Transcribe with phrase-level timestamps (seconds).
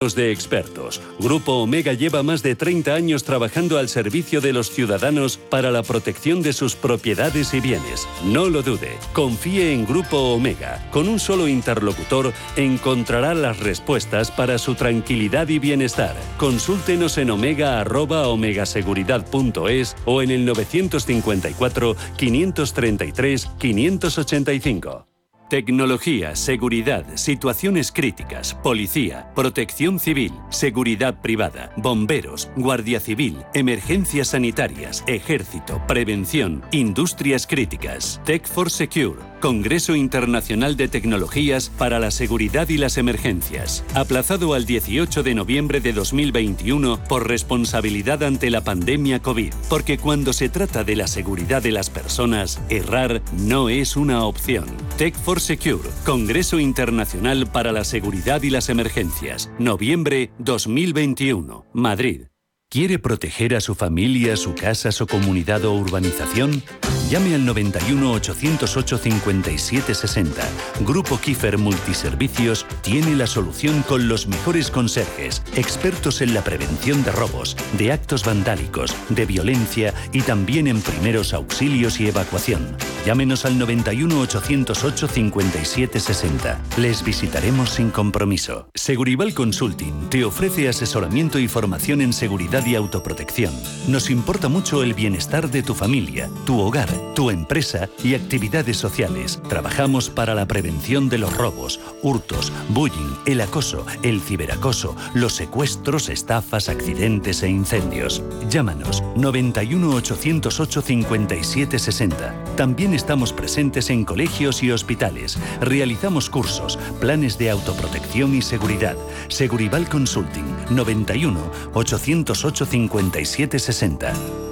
[0.00, 0.98] de expertos.
[1.18, 5.82] Grupo Omega lleva más de 30 años trabajando al servicio de los ciudadanos para la
[5.82, 8.08] protección de sus propiedades y bienes.
[8.24, 10.88] No lo dude, confíe en Grupo Omega.
[10.90, 16.16] Con un solo interlocutor encontrará las respuestas para su tranquilidad y bienestar.
[16.38, 25.09] Consúltenos en omega@omegaseguridad.es o en el 954 533 585.
[25.50, 35.82] Tecnología, seguridad, situaciones críticas, policía, protección civil, seguridad privada, bomberos, guardia civil, emergencias sanitarias, ejército,
[35.88, 38.20] prevención, industrias críticas.
[38.24, 44.66] Tech for Secure Congreso Internacional de Tecnologías para la Seguridad y las Emergencias, aplazado al
[44.66, 50.84] 18 de noviembre de 2021 por responsabilidad ante la pandemia COVID, porque cuando se trata
[50.84, 54.66] de la seguridad de las personas, errar no es una opción.
[54.98, 62.26] Tech for Secure, Congreso Internacional para la Seguridad y las Emergencias, noviembre 2021, Madrid.
[62.68, 66.62] ¿Quiere proteger a su familia, su casa, su comunidad o urbanización?
[67.10, 70.48] Llame al 91 808 5760.
[70.82, 77.10] Grupo Kiefer Multiservicios tiene la solución con los mejores conserjes, expertos en la prevención de
[77.10, 82.76] robos, de actos vandálicos, de violencia y también en primeros auxilios y evacuación.
[83.04, 86.60] Llámenos al 91 808 5760.
[86.76, 88.68] Les visitaremos sin compromiso.
[88.74, 93.52] Segurival Consulting te ofrece asesoramiento y formación en seguridad y autoprotección.
[93.88, 99.40] Nos importa mucho el bienestar de tu familia, tu hogar, tu empresa y actividades sociales.
[99.48, 106.08] Trabajamos para la prevención de los robos, hurtos, bullying, el acoso, el ciberacoso, los secuestros,
[106.08, 108.22] estafas, accidentes e incendios.
[108.48, 112.34] Llámanos 91 808 5760.
[112.56, 115.38] También estamos presentes en colegios y hospitales.
[115.60, 118.96] Realizamos cursos, planes de autoprotección y seguridad.
[119.28, 121.40] Segurival Consulting 91
[121.74, 124.49] 808 5760.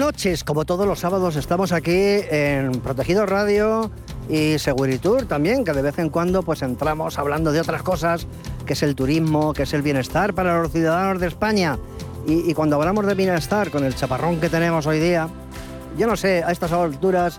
[0.00, 3.90] Noches, como todos los sábados estamos aquí en Protegido Radio
[4.30, 8.26] y Seguritur también, que de vez en cuando pues entramos hablando de otras cosas,
[8.64, 11.78] que es el turismo, que es el bienestar para los ciudadanos de España.
[12.26, 15.28] Y, cuando hablamos de bienestar con el chaparrón que tenemos hoy día,
[15.98, 17.38] yo no sé, a estas alturas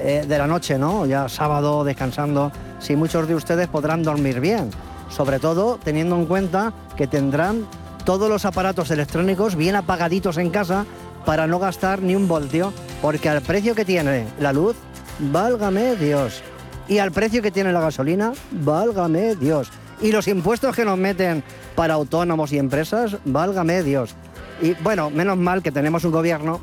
[0.00, 1.04] eh, de la noche, ¿no?
[1.04, 4.70] Ya sábado descansando, si muchos de ustedes podrán dormir bien,
[5.10, 7.66] sobre todo teniendo en cuenta que tendrán
[8.06, 10.86] todos los aparatos electrónicos bien apagaditos en casa
[11.24, 14.76] para no gastar ni un voltio, porque al precio que tiene la luz,
[15.18, 16.42] válgame Dios.
[16.88, 19.70] Y al precio que tiene la gasolina, válgame Dios.
[20.00, 21.42] Y los impuestos que nos meten
[21.74, 24.14] para autónomos y empresas, válgame Dios.
[24.62, 26.60] Y bueno, menos mal que tenemos un gobierno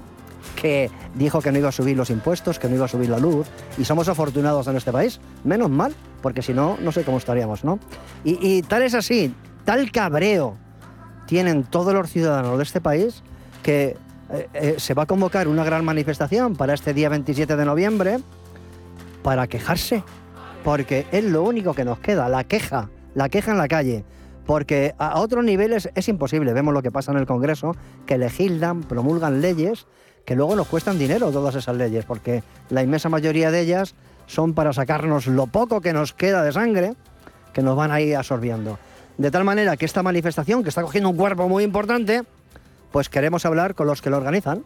[0.56, 3.20] que dijo que no iba a subir los impuestos, que no iba a subir la
[3.20, 7.18] luz, y somos afortunados en este país, menos mal, porque si no, no sé cómo
[7.18, 7.80] estaríamos, ¿no?
[8.24, 9.34] Y, tal es así,
[9.64, 10.58] tal cabreo
[11.28, 13.22] tienen todos los ciudadanos de este país
[13.64, 13.98] que
[14.32, 18.20] eh, eh, se va a convocar una gran manifestación para este día 27 de noviembre
[19.24, 20.04] para quejarse,
[20.64, 24.04] porque es lo único que nos queda, la queja, la queja en la calle.
[24.46, 26.54] Porque a otros niveles es imposible.
[26.54, 27.76] Vemos lo que pasa en el Congreso,
[28.06, 29.88] que legislan, promulgan leyes
[30.26, 34.54] que luego nos cuestan dinero todas esas leyes, porque la inmensa mayoría de ellas son
[34.54, 36.96] para sacarnos lo poco que nos queda de sangre,
[37.54, 38.80] que nos van a ir absorbiendo.
[39.18, 42.24] De tal manera que esta manifestación, que está cogiendo un cuerpo muy importante,
[42.96, 44.64] pues queremos hablar con los que lo organizan.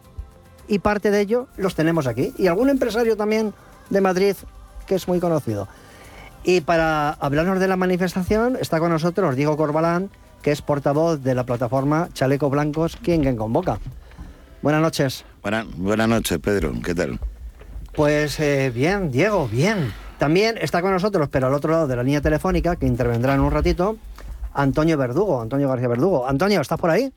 [0.68, 2.32] Y parte de ello los tenemos aquí.
[2.38, 3.52] Y algún empresario también
[3.88, 4.36] de Madrid
[4.86, 5.66] que es muy conocido.
[6.44, 10.10] Y para hablarnos de la manifestación está con nosotros Diego Corbalán,
[10.42, 13.80] que es portavoz de la plataforma Chaleco Blancos, quien convoca.
[14.62, 15.24] Buenas noches.
[15.42, 16.72] buenas noches, Pedro.
[16.84, 17.18] ¿Qué tal?
[17.96, 19.92] Pues eh, bien, Diego, bien.
[20.20, 23.40] También está con nosotros, pero al otro lado de la línea telefónica, que intervendrá en
[23.40, 23.96] un ratito,
[24.54, 26.28] Antonio Verdugo, Antonio García Verdugo.
[26.28, 27.12] Antonio, ¿estás por ahí?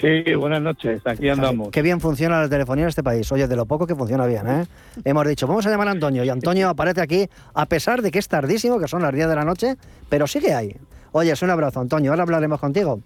[0.00, 1.68] Sí, buenas noches, aquí andamos.
[1.70, 3.30] Qué bien funciona la telefonía en este país.
[3.32, 4.66] Oye, de lo poco que funciona bien, ¿eh?
[5.04, 8.18] Hemos dicho, vamos a llamar a Antonio, y Antonio aparece aquí, a pesar de que
[8.18, 9.76] es tardísimo, que son las 10 de la noche,
[10.08, 10.74] pero sigue ahí.
[11.12, 13.00] Oye, es un abrazo, Antonio, ahora hablaremos contigo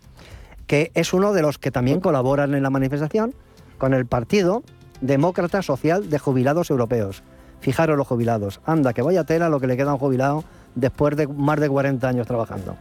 [0.66, 3.34] que es uno de los que también colaboran en la manifestación
[3.78, 4.62] con el Partido
[5.00, 7.22] Demócrata Social de Jubilados Europeos.
[7.60, 8.60] Fijaros los jubilados.
[8.64, 10.44] Anda, que vaya tela lo que le queda a un jubilado
[10.74, 12.76] después de más de 40 años trabajando.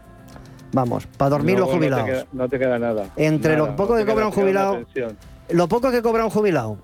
[0.74, 2.26] Vamos, para dormir los jubilados.
[2.34, 3.06] No te, queda, nada.
[3.16, 4.84] Entre lo poco que cobra un jubilado,
[5.50, 6.78] lo poco que cobra un jubilado,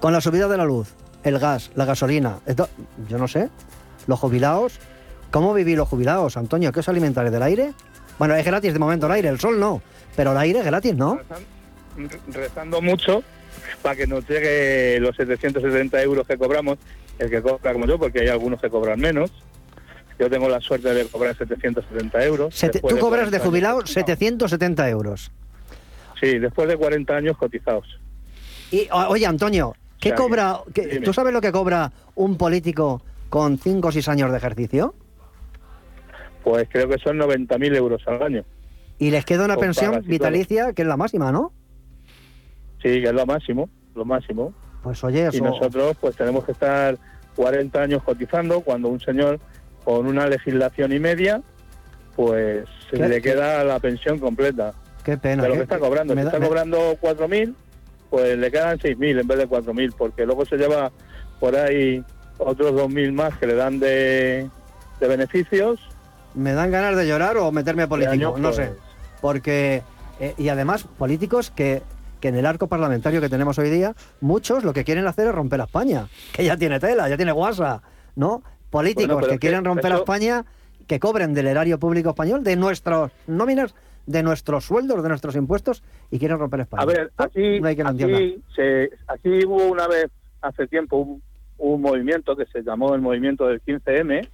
[0.00, 0.94] con la subida de la luz,
[1.24, 2.38] el gas, la gasolina,
[3.08, 3.48] yo no sé,
[4.06, 4.78] los jubilados,
[5.30, 6.70] ¿cómo vivir los jubilados, Antonio?
[6.70, 7.72] ¿Qué os alimentáis del aire?
[8.18, 9.80] Bueno, es gratis de momento el aire, el sol no,
[10.14, 11.18] pero el aire es gratis, ¿no?
[12.28, 13.22] rezando mucho
[13.82, 16.78] para que nos llegue los 770 euros que cobramos,
[17.18, 19.30] el que cobra como yo, porque hay algunos que cobran menos.
[20.18, 22.54] Yo tengo la suerte de cobrar 770 euros.
[22.88, 25.30] ¿Tú cobras de jubilado 770 euros?
[26.20, 27.86] Sí, después de 40 años cotizados.
[28.70, 30.60] Y, oye, Antonio, ¿qué cobra?
[31.04, 34.94] ¿Tú sabes lo que cobra un político con 5 o 6 años de ejercicio?
[36.42, 38.44] Pues creo que son 90.000 euros al año.
[38.98, 41.52] Y les queda una pensión vitalicia que es la máxima, ¿no?
[42.82, 44.52] Sí, que es lo máximo, lo máximo.
[44.82, 45.36] Pues oye, eso...
[45.36, 46.98] Y nosotros pues tenemos que estar
[47.36, 49.38] 40 años cotizando cuando un señor
[49.88, 51.40] con una legislación y media
[52.14, 54.74] pues se le queda la pensión completa.
[55.02, 55.44] Qué pena.
[55.44, 56.12] De lo que está cobrando.
[56.12, 57.54] Si está cobrando 4.000,
[58.10, 60.92] pues le quedan 6.000 en vez de 4.000, porque luego se lleva
[61.40, 62.04] por ahí
[62.36, 64.50] otros 2.000 más que le dan de,
[65.00, 65.80] beneficios.
[66.34, 68.66] Me dan ganas de llorar o meterme a político, no sé.
[68.66, 68.78] Pues.
[69.22, 69.82] Porque,
[70.20, 71.80] eh, y además, políticos que
[72.20, 75.34] que en el arco parlamentario que tenemos hoy día, muchos lo que quieren hacer es
[75.34, 77.80] romper a España, que ya tiene tela, ya tiene guasa,
[78.16, 78.42] ¿no?
[78.70, 80.44] Políticos que quieren romper a España,
[80.86, 83.74] que cobren del erario público español, de nuestras nóminas,
[84.06, 86.82] de nuestros sueldos, de nuestros impuestos, y quieren romper España.
[86.82, 90.06] A ver, aquí, aquí, hubo una vez,
[90.40, 91.22] hace tiempo, un,
[91.58, 94.28] un, movimiento que se llamó el movimiento del 15M,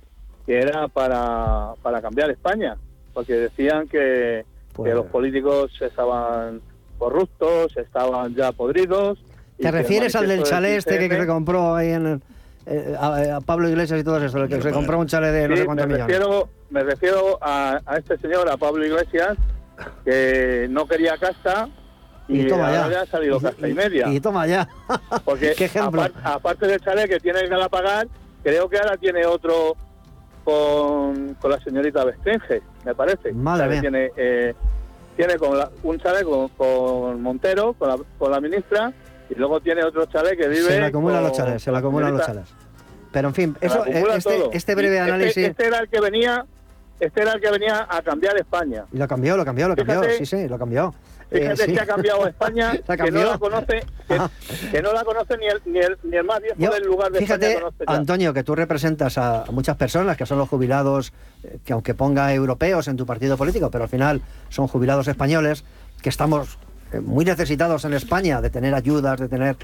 [0.46, 2.76] que era para, para cambiar España,
[3.12, 4.44] porque decían que,
[4.76, 6.60] que los pues políticos estaban
[6.98, 9.18] corruptos, estaban ya podridos.
[9.58, 12.22] ¿Te refieres al del chalet este que, se compró ahí en
[12.66, 15.56] eh, a, Pablo Iglesias y todo eso, el que se compró un chalet de no
[15.56, 16.16] sé cuántos me millones?
[16.16, 19.36] Refiero, me refiero a, este señor, a Pablo Iglesias,
[20.04, 21.68] que no quería casta
[22.28, 23.00] y, toma ya.
[23.02, 24.08] ha salido casta y, media.
[24.08, 24.68] Y, toma ya.
[25.24, 25.54] Porque
[26.24, 28.08] aparte del chalet que tiene que pagar,
[28.42, 29.76] creo que ahora tiene otro
[30.44, 33.32] con, con la señorita Bestringe, me parece.
[33.32, 33.80] Madre mía.
[33.80, 34.54] Tiene, eh,
[35.16, 38.92] tiene con un chalet con, Montero, con la, con la, ministra,
[39.30, 40.68] y luego tiene otro chalet que vive.
[40.68, 42.54] Se le acumulan los chalets, se le acumulan los chalets.
[43.12, 45.48] Pero en fin, eso, este, este, breve este, análisis.
[45.48, 46.44] Este, era el que venía,
[46.98, 48.86] este era el que venía a cambiar España.
[48.92, 50.92] Y lo cambió, lo cambió, lo cambió, sí, sí, lo cambió.
[51.30, 53.84] Fíjate eh, que ha cambiado España, que no la conoce,
[54.70, 57.18] que, no la conoce ni el, ni el, ni el más viejo del lugar de
[57.20, 61.12] fíjate, Antonio, que tú representas a muchas personas que son los jubilados,
[61.42, 65.64] eh, que aunque ponga europeos en tu partido político, pero al final son jubilados españoles,
[66.02, 66.63] que estamos eh,
[67.00, 69.56] muy necesitados en España de tener ayudas, de tener...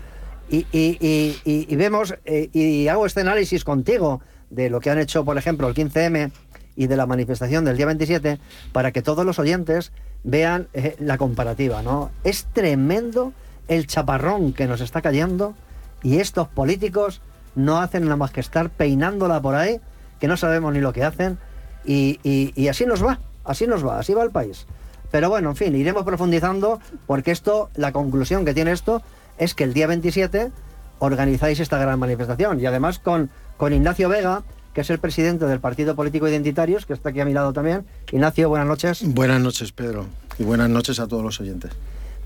[0.53, 5.39] Y, y, y, vemos, y hago este análisis contigo de lo que han hecho, por
[5.39, 6.33] ejemplo, el 15M
[6.77, 8.39] y de la manifestación del día 27,
[8.73, 9.93] para que todos los oyentes
[10.25, 12.11] vean eh, la comparativa, ¿no?
[12.25, 13.33] Es tremendo
[13.69, 15.55] el chaparrón que nos está cayendo
[16.03, 17.21] y estos políticos
[17.55, 19.81] no hacen nada más que estar peinándola por ahí,
[20.19, 21.39] que no sabemos ni lo que hacen,
[21.85, 24.67] y, y, así nos va, así nos va, así va el país.
[25.11, 29.03] Pero bueno, en fin, iremos profundizando porque esto, la conclusión que tiene esto
[29.39, 30.51] es que el día 27
[30.99, 34.43] organizáis esta gran manifestación y además con, con Ignacio Vega,
[34.75, 37.85] que es el presidente del Partido Político Identitarios, que está aquí a mi lado también.
[38.13, 39.03] Ignacio, buenas noches.
[39.05, 40.07] Buenas noches, Pedro,
[40.39, 41.73] y buenas noches a todos los oyentes.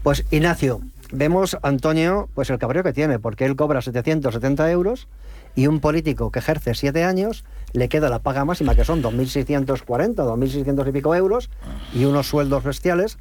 [0.02, 0.82] Pues Ignacio,
[1.12, 5.08] vemos Antonio, pues el cabreo que tiene, porque él cobra 770 euros
[5.54, 10.14] y un político que ejerce siete años le queda la paga máxima, que son 2.640,
[10.14, 11.50] 2.600 y pico euros,
[11.92, 13.18] y unos sueldos bestiales,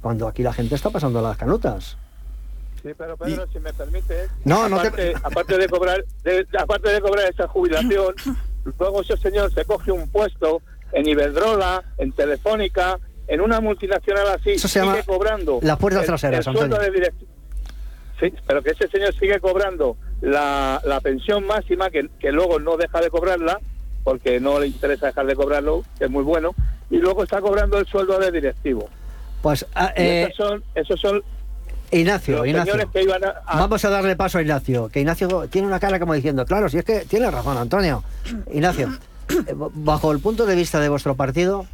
[0.00, 1.98] cuando aquí la gente está pasando las canutas.
[2.82, 6.04] Sí, pero Pedro, si me permite, no, aparte, no aparte de cobrar,
[6.58, 8.14] aparte de cobrar esa jubilación,
[8.78, 12.98] luego ese señor se coge un puesto en Iberdrola, en Telefónica,
[13.28, 17.12] en una multinacional así, sigue cobrando las puertas traseras, el sueldo de
[18.18, 22.76] Sí, pero que ese señor sigue cobrando la, la pensión máxima, que, que luego no
[22.76, 23.58] deja de cobrarla,
[24.04, 26.54] porque no le interesa dejar de cobrarlo, que es muy bueno,
[26.90, 28.88] y luego está cobrando el sueldo de directivo.
[29.42, 31.22] Pues ah, eh, son, esos son
[31.92, 32.74] Ignacio, Ignacio.
[33.46, 36.78] Vamos a darle paso a Ignacio, que Ignacio tiene una cara como diciendo, claro, si
[36.78, 38.04] es que tiene razón, Antonio.
[38.52, 38.88] Ignacio,
[39.28, 41.66] eh, bajo el punto de vista de vuestro partido,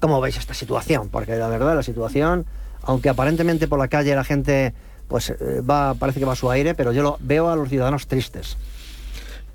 [0.00, 1.08] ¿cómo veis esta situación?
[1.10, 2.46] Porque la verdad, la situación,
[2.82, 4.72] aunque aparentemente por la calle la gente
[5.08, 7.68] pues eh, va, parece que va a su aire, pero yo lo veo a los
[7.68, 8.56] ciudadanos tristes.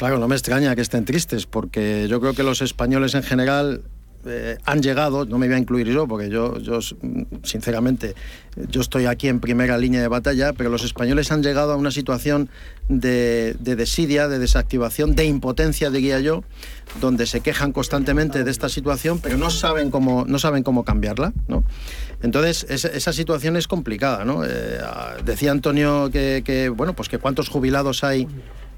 [0.01, 3.83] Claro, no me extraña que estén tristes, porque yo creo que los españoles en general
[4.25, 6.79] eh, han llegado, no me voy a incluir yo, porque yo, yo,
[7.43, 8.15] sinceramente,
[8.71, 11.91] yo estoy aquí en primera línea de batalla, pero los españoles han llegado a una
[11.91, 12.49] situación
[12.89, 16.43] de, desidia, de desactivación, de impotencia, diría yo,
[16.99, 21.31] donde se quejan constantemente de esta situación, pero no saben cómo, no saben cómo cambiarla,
[21.47, 21.63] ¿no?
[22.23, 24.43] Entonces, esa, situación es complicada, ¿no?
[24.45, 24.79] Eh,
[25.23, 28.27] decía Antonio que, que, bueno, pues que cuántos jubilados hay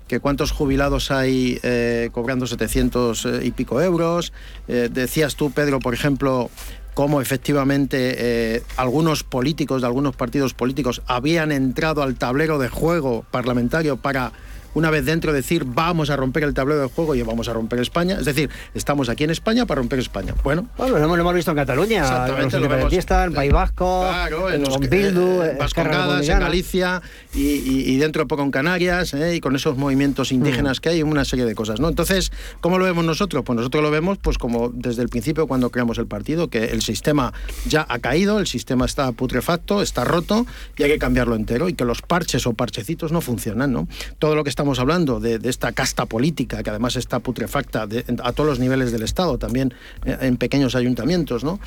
[0.07, 4.33] que cuántos jubilados hay eh, cobrando 700 eh, y pico euros.
[4.67, 6.49] Eh, decías tú, Pedro, por ejemplo,
[6.93, 13.97] cómo efectivamente algunos políticos de algunos partidos políticos habían entrado al tablero de juego parlamentario
[13.97, 14.31] para
[14.73, 17.79] una vez dentro decir vamos a romper el tablero de juego y vamos a romper
[17.79, 18.17] España.
[18.19, 20.33] Es decir, estamos aquí en España para romper España.
[20.43, 24.05] Bueno, bueno lo, hemos, visto en Cataluña, en los en País Vasco,
[24.51, 27.01] en, los, Bildu, en, en Galicia
[27.33, 29.35] y, dentro de poco en Canarias ¿eh?
[29.35, 30.35] y con esos movimientos mm.
[30.35, 31.79] indígenas que hay, una serie de cosas.
[31.79, 31.89] ¿no?
[31.89, 33.43] Entonces, ¿cómo lo vemos nosotros?
[33.45, 36.81] Pues nosotros lo vemos pues como desde el principio cuando creamos el partido, que el
[36.81, 37.33] sistema
[37.67, 40.45] ya ha caído, el sistema está putrefacto, está roto
[40.77, 43.71] y hay que cambiarlo entero y que los parches o parchecitos no funcionan.
[43.71, 43.87] ¿no?
[44.19, 48.31] Todo lo que está estamos hablando de, esta casta política, que además está putrefacta a
[48.31, 49.73] todos los niveles del Estado, también
[50.05, 51.59] eh, en pequeños ayuntamientos, ¿no?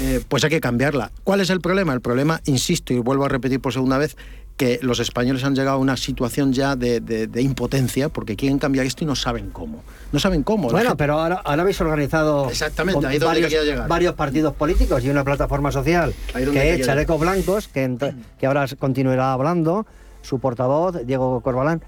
[0.00, 1.12] Eh, pues hay que cambiarla.
[1.22, 1.92] ¿Cuál es el problema?
[1.92, 4.16] El problema, insisto y vuelvo a repetir por segunda vez,
[4.56, 9.04] que los españoles han llegado a una situación ya de, impotencia porque quieren cambiar esto
[9.04, 9.84] y no saben cómo.
[10.10, 10.70] No saben cómo.
[10.70, 13.86] Bueno, pero ahora, habéis organizado Exactamente, ahí varios, llegar.
[13.86, 19.32] varios, partidos políticos y una plataforma social que es Chalecos Blancos, que, que ahora continuará
[19.32, 19.86] hablando,
[20.22, 21.80] su portavoz, Diego Corbalán.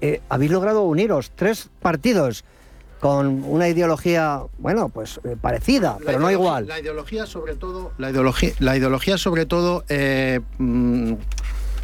[0.00, 2.44] Eh, habéis logrado uniros tres partidos
[3.00, 6.66] con una ideología, bueno, pues eh, parecida, pero no igual.
[6.66, 11.12] La ideología sobre todo, la ideología, la ideología sobre todo, eh, mm,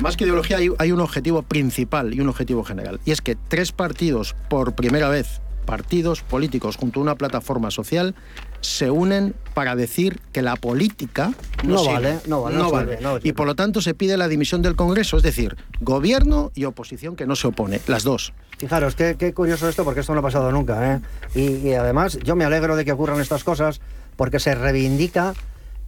[0.01, 3.37] más que ideología hay, hay un objetivo principal y un objetivo general, y es que
[3.49, 8.15] tres partidos por primera vez partidos políticos junto a una plataforma social
[8.61, 11.33] se unen para decir que la política
[11.65, 15.23] no, vale, no vale, y por lo tanto se pide la dimisión del Congreso, es
[15.23, 18.33] decir, gobierno y oposición que no se opone, las dos.
[18.59, 20.95] Fijaros, qué, curioso esto, porque esto no ha pasado nunca.
[20.95, 21.01] ¿eh?
[21.35, 23.81] Y, además yo me alegro de que ocurran estas cosas
[24.17, 25.35] porque se reivindica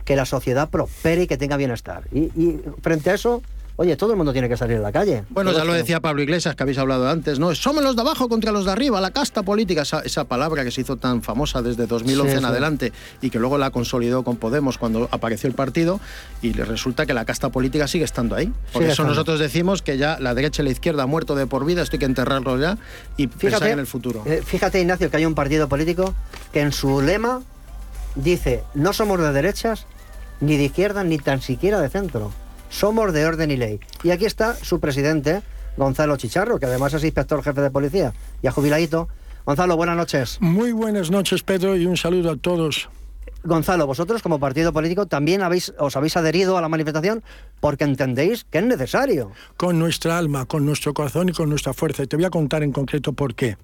[0.05, 2.09] que la sociedad prospere y que tenga bienestar.
[2.13, 3.43] y frente a eso,
[3.77, 5.25] Oye, todo el mundo tiene que salir a la calle.
[5.31, 7.53] Bueno, ya lo decía Pablo Iglesias, que habéis hablado antes, ¿no?
[7.57, 10.83] Somos los de abajo contra los de arriba, la casta política, esa, palabra que se
[10.83, 15.09] hizo tan famosa desde 2011 en adelante y que luego la consolidó con Podemos cuando
[15.11, 16.01] apareció el partido
[16.41, 18.53] y resulta que la casta política sigue estando ahí.
[18.73, 21.65] Por eso nosotros decimos que ya la derecha y la izquierda ha muerto de por
[21.65, 22.79] vida, esto hay que enterrarlo ya
[23.17, 24.23] y pensar en el futuro.
[24.25, 26.15] Eh, fíjate, Ignacio, que hay un partido político
[26.53, 27.43] que en su lema
[28.15, 29.87] dice, no somos de derechas,
[30.41, 32.31] ni de izquierda, ni tan siquiera de centro
[32.75, 33.81] somos de orden y ley.
[34.03, 35.43] Y aquí está su presidente,
[35.77, 38.13] Gonzalo Chicharro, que además es inspector jefe de policía,
[38.43, 39.09] y a jubiladito.
[39.47, 40.39] Gonzalo, buenas noches.
[40.41, 42.89] Muy buenas noches, Pedro, y un saludo a todos.
[43.45, 47.23] Gonzalo, vosotros como partido político también habéis, os habéis adherido a la manifestación
[47.61, 49.33] porque entendéis que es necesario.
[49.59, 52.03] Con nuestra alma, con nuestro corazón y con nuestra fuerza.
[52.03, 53.59] Y te voy a contar en concreto por qué.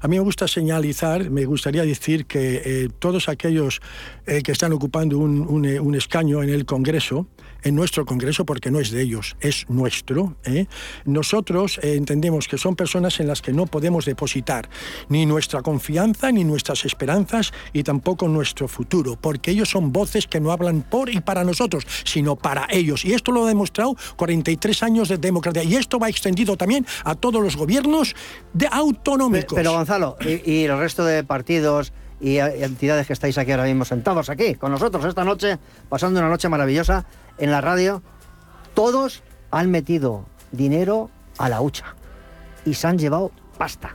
[0.00, 3.80] A mí me gusta señalizar, me gustaría decir que eh, todos aquellos
[4.26, 7.26] eh, que están ocupando un, eh, un escaño en el Congreso,
[7.64, 10.36] en nuestro Congreso porque no es de ellos, es nuestro.
[10.44, 10.66] ¿eh?
[11.04, 14.68] Nosotros eh, entendemos que son personas en las que no podemos depositar
[15.08, 20.40] ni nuestra confianza, ni nuestras esperanzas y tampoco nuestro futuro, porque ellos son voces que
[20.40, 23.04] no hablan por y para nosotros, sino para ellos.
[23.04, 25.62] Y esto lo ha demostrado 43 años de democracia.
[25.64, 28.14] Y esto va extendido también a todos los gobiernos
[28.52, 29.56] de autonómicos.
[29.56, 34.30] Pero, Gonzalo, y, el resto de partidos y entidades que estáis aquí ahora mismo sentados
[34.30, 37.04] aquí con nosotros esta noche, pasando una noche maravillosa,
[37.38, 38.02] en la radio,
[38.74, 41.94] todos han metido dinero a la hucha
[42.64, 43.94] y se han llevado pasta.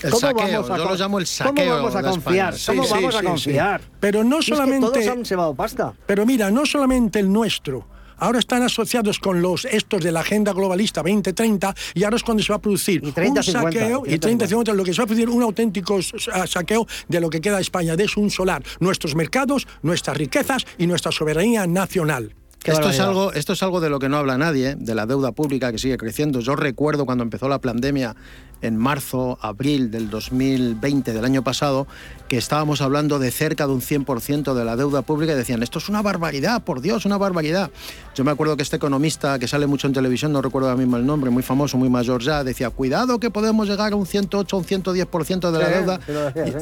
[0.00, 1.54] El saqueo, yo lo llamo el saqueo.
[1.54, 2.54] ¿Cómo vamos a confiar?
[2.66, 3.80] ¿Cómo vamos a confiar?
[3.98, 4.86] Pero no solamente.
[4.86, 5.92] todos han llevado pasta.
[6.06, 7.84] Pero mira, no solamente el nuestro.
[8.18, 12.42] Ahora están asociados con los estos de la Agenda Globalista 2030 y ahora es cuando
[12.42, 15.28] se va a producir un saqueo y 30, 50, lo que se va a producir
[15.28, 16.00] un auténtico
[16.46, 21.12] saqueo de lo que queda España, de un solar, nuestros mercados, nuestras riquezas y nuestra
[21.12, 22.34] soberanía nacional.
[22.64, 25.32] Esto es, algo, esto es algo de lo que no habla nadie, de la deuda
[25.32, 26.40] pública que sigue creciendo.
[26.40, 28.16] Yo recuerdo cuando empezó la pandemia
[28.62, 31.86] en marzo, abril del 2020 del año pasado,
[32.28, 35.78] que estábamos hablando de cerca de un 100% de la deuda pública y decían, esto
[35.78, 37.70] es una barbaridad, por Dios, una barbaridad.
[38.14, 40.96] Yo me acuerdo que este economista que sale mucho en televisión, no recuerdo ahora mismo
[40.96, 44.56] el nombre, muy famoso, muy mayor ya, decía, cuidado que podemos llegar a un 108
[44.56, 46.00] o un 110% de la deuda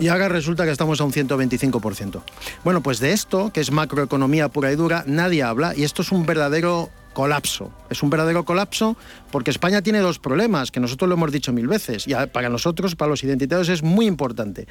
[0.00, 2.22] y ahora resulta que estamos a un 125%.
[2.64, 6.12] Bueno, pues de esto, que es macroeconomía pura y dura, nadie habla y esto es
[6.12, 7.70] un verdadero colapso.
[7.88, 8.94] Es un verdadero colapso
[9.30, 12.94] porque España tiene dos problemas, que nosotros lo hemos dicho mil veces, y para nosotros,
[12.94, 14.66] para los identitarios, es muy importante.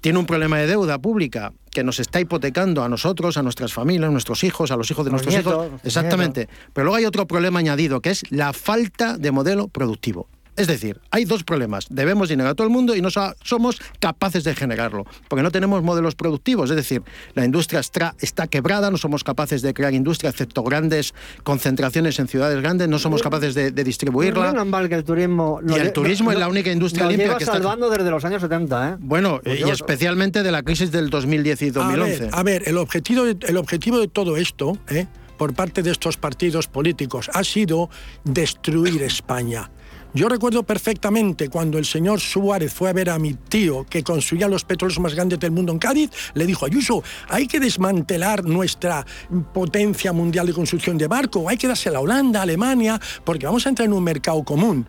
[0.00, 4.08] Tiene un problema de deuda pública que nos está hipotecando a nosotros, a nuestras familias,
[4.08, 5.68] a nuestros hijos, a los hijos de nuestros hijos.
[5.82, 6.48] Exactamente.
[6.72, 10.26] Pero luego hay otro problema añadido, que es la falta de modelo productivo.
[10.56, 11.86] Es decir, hay dos problemas.
[11.90, 15.82] Debemos dinero a todo el mundo y no somos capaces de generarlo, porque no tenemos
[15.82, 16.70] modelos productivos.
[16.70, 17.02] Es decir,
[17.34, 22.28] la industria está, está quebrada, no somos capaces de crear industria, excepto grandes concentraciones en
[22.28, 24.64] ciudades grandes, no somos capaces de, distribuirla.
[24.64, 25.60] mal que el turismo...
[25.66, 28.96] y el turismo es la única industria limpia que salvando desde los años 70, ¿eh?
[28.98, 32.28] Bueno, y especialmente de la crisis del 2010 y 2011.
[32.32, 35.06] A ver, el, objetivo de, el objetivo de todo esto, ¿eh?
[35.36, 37.90] por parte de estos partidos políticos, ha sido
[38.24, 39.70] destruir España.
[40.16, 44.46] Yo recuerdo perfectamente cuando el señor Suárez fue a ver a mi tío que construía
[44.46, 49.04] los petróleos más grandes del mundo en Cádiz, le dijo, Ayuso, hay que desmantelar nuestra
[49.52, 53.66] potencia mundial de construcción de barco, hay que dársela a Holanda, a Alemania, porque vamos
[53.66, 54.86] a entrar en un mercado común.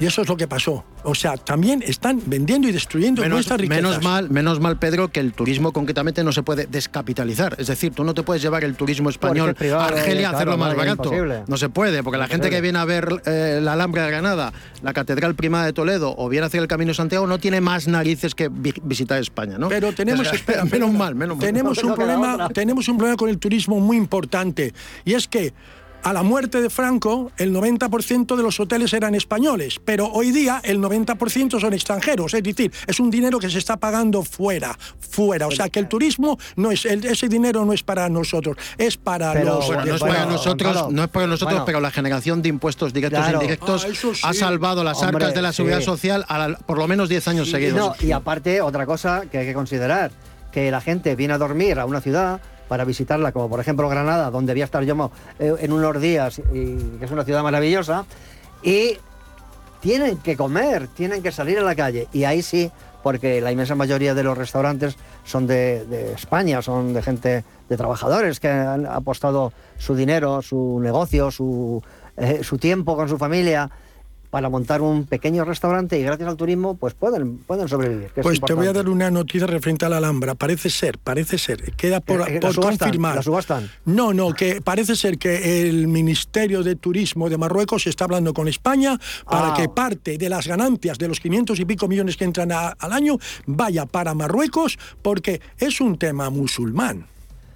[0.00, 0.84] Y eso es lo que pasó.
[1.04, 3.82] O sea, también están vendiendo y destruyendo menos, nuestras riquezas.
[3.82, 7.56] Menos mal, menos mal, Pedro, que el turismo concretamente no se puede descapitalizar.
[7.58, 10.74] Es decir, tú no te puedes llevar el turismo español a Argelia a hacerlo más
[10.74, 11.10] barato.
[11.46, 14.52] No se puede, porque la gente que viene a ver eh, la Alhambra de Granada,
[14.82, 17.60] la Catedral Primada de Toledo o viene a hacer el Camino de Santiago no tiene
[17.60, 19.68] más narices que visitar España, ¿no?
[19.68, 21.46] Pero tenemos, espera, menos mal, menos mal.
[21.46, 24.72] Tenemos un problema, tenemos un problema con el turismo muy importante
[25.04, 25.52] y es que
[26.02, 30.60] a la muerte de Franco, el 90% de los hoteles eran españoles, pero hoy día
[30.64, 35.46] el 90% son extranjeros, es decir, es un dinero que se está pagando fuera, fuera.
[35.46, 39.34] O sea que el turismo no es, ese dinero no es para nosotros, es para
[39.44, 39.66] los.
[39.66, 43.26] Bueno, no es para nosotros, no es para nosotros, pero la generación de impuestos directos
[43.26, 43.86] e indirectos
[44.22, 46.26] ah, ha salvado las arcas de la seguridad social
[46.66, 48.02] por lo menos 10 años seguidos.
[48.02, 50.10] y aparte, otra cosa que hay que considerar,
[50.50, 54.30] que la gente viene a dormir a una ciudad para visitarla, como por ejemplo Granada,
[54.30, 58.04] donde voy a estar yo eh, en unos días, que es una ciudad maravillosa,
[58.62, 58.96] y
[59.80, 62.08] tienen que comer, tienen que salir a la calle.
[62.12, 62.70] Y ahí sí,
[63.02, 68.38] porque la inmensa mayoría de los restaurantes son de, España, son de gente, de trabajadores
[68.38, 71.82] que han apostado su dinero, su negocio, su,
[72.16, 73.70] eh, su tiempo con su familia
[74.32, 78.10] para montar un pequeño restaurante y gracias al turismo pues pueden, pueden sobrevivir.
[78.22, 80.34] pues te voy a dar una noticia referente a la Alhambra.
[80.34, 83.16] Parece ser, parece ser, queda por, eh, eh, confirmar.
[83.16, 83.70] ¿La subastan?
[83.84, 88.48] No, no, que parece ser que el Ministerio de Turismo de Marruecos está hablando con
[88.48, 89.54] España para ah.
[89.54, 93.18] que parte de las ganancias de los 500 y pico millones que entran al año
[93.44, 97.06] vaya para Marruecos porque es un tema musulmán.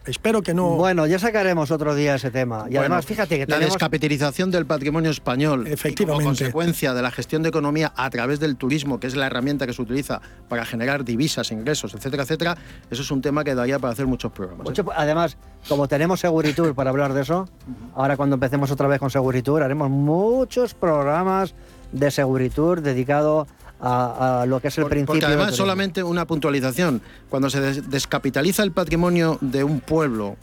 [0.06, 0.70] Espero que no.
[0.76, 2.66] Bueno, ya sacaremos otro día ese tema.
[2.70, 6.04] Y además, fíjate que La descapitalización del patrimonio español, efectivamente.
[6.04, 9.66] como consecuencia de la gestión de economía a través del turismo, que es la herramienta
[9.66, 12.56] que se utiliza para generar divisas, ingresos, etcétera, etcétera,
[12.90, 14.78] eso es un tema que daría para hacer muchos programas.
[14.78, 14.84] ¿eh?
[14.95, 15.36] Además,
[15.69, 17.49] como tenemos Seguritur para hablar de eso,
[17.95, 21.54] ahora cuando empecemos otra vez con Seguritur, haremos muchos programas
[21.92, 25.06] de Seguritur dedicados a, lo que es el principio.
[25.06, 30.36] Porque además, solamente una puntualización, cuando se descapitaliza el patrimonio de un pueblo,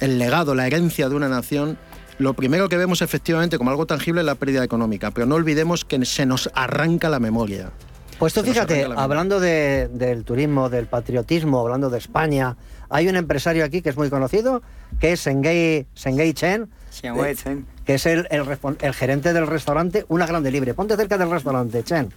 [0.00, 1.78] el legado, la herencia de una nación,
[2.18, 5.84] lo primero que vemos efectivamente como algo tangible es la pérdida económica, pero no olvidemos
[5.84, 7.70] que se nos arranca la memoria.
[8.18, 12.56] Pues tú fíjate, hablando del turismo, del patriotismo, hablando de España,
[12.88, 14.62] hay un empresario aquí que es muy conocido,
[15.00, 15.86] que es Sengei,
[16.34, 16.68] Chen,
[17.02, 20.74] eh, que es el, el, gerente del restaurante Una Grande Libre.
[20.74, 22.10] Ponte cerca del restaurante, Chen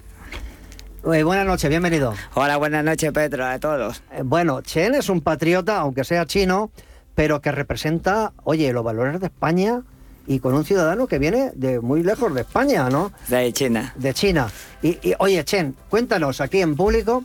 [1.05, 2.13] buenas noches, bienvenido.
[2.33, 4.01] Hola, buenas noches, Pedro, a todos.
[4.11, 6.71] Eh, bueno, Chen es un patriota, aunque sea chino,
[7.13, 9.81] pero que representa, oye, los valores de España
[10.27, 13.11] y con un ciudadano que viene de muy lejos de España, ¿no?
[13.27, 13.93] De China.
[13.95, 14.47] De China.
[14.81, 17.23] Y, oye, Chen, cuéntanos aquí en público,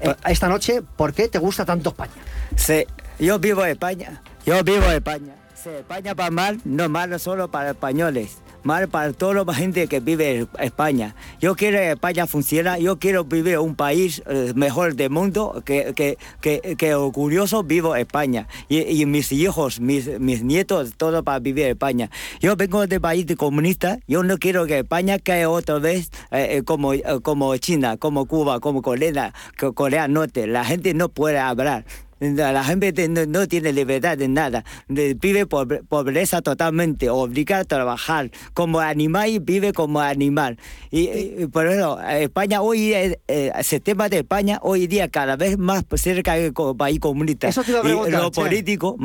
[0.00, 2.12] eh, pues- esta noche, ¿por qué te gusta tanto España?
[2.56, 2.84] Sí,
[3.18, 4.22] yo vivo en España.
[4.44, 5.34] Yo vivo en España.
[5.54, 10.00] Sí, España para mal, no malo solo para españoles mal para toda la gente que
[10.00, 11.14] vive en España.
[11.40, 15.92] Yo quiero que España funcione, yo quiero vivir un país eh, mejor del mundo, que,
[15.94, 18.48] que, que, que orgulloso vivo España.
[18.68, 22.10] Y, mis hijos, mis, mis nietos, todo para vivir España.
[22.40, 26.62] Yo vengo de país comunista, yo no quiero que España caiga otra vez eh, eh,
[26.62, 26.92] como,
[27.22, 29.32] como China, como Cuba, como Corea,
[29.74, 30.46] Corea Norte.
[30.46, 31.84] La gente no puede hablar.
[32.20, 34.64] La gente no, tiene libertad de nada.
[34.88, 38.30] Vive por pobreza totalmente, obliga a trabajar.
[38.52, 40.58] Como animal vive como animal.
[40.90, 43.16] Y, por eso, España hoy, el
[43.62, 47.48] sistema de España hoy día cada vez más cerca del país comunista.
[47.48, 48.96] Eso te y los políticos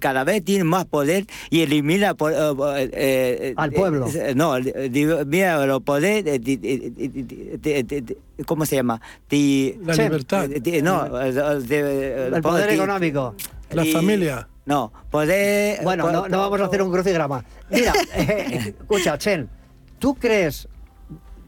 [0.00, 4.08] cada vez tienen más poder y elimina al pueblo.
[4.34, 4.56] no,
[5.26, 6.40] mira los poderes.
[8.44, 9.00] ¿Cómo se llama?
[9.30, 10.48] la libertad.
[10.82, 13.34] no, el poder económico.
[13.70, 14.48] La familia.
[14.66, 15.82] No, poder...
[15.84, 17.44] Bueno, no, vamos a hacer un crucigrama.
[17.70, 19.48] Mira, eh, escucha, Chen,
[20.00, 20.68] ¿tú crees,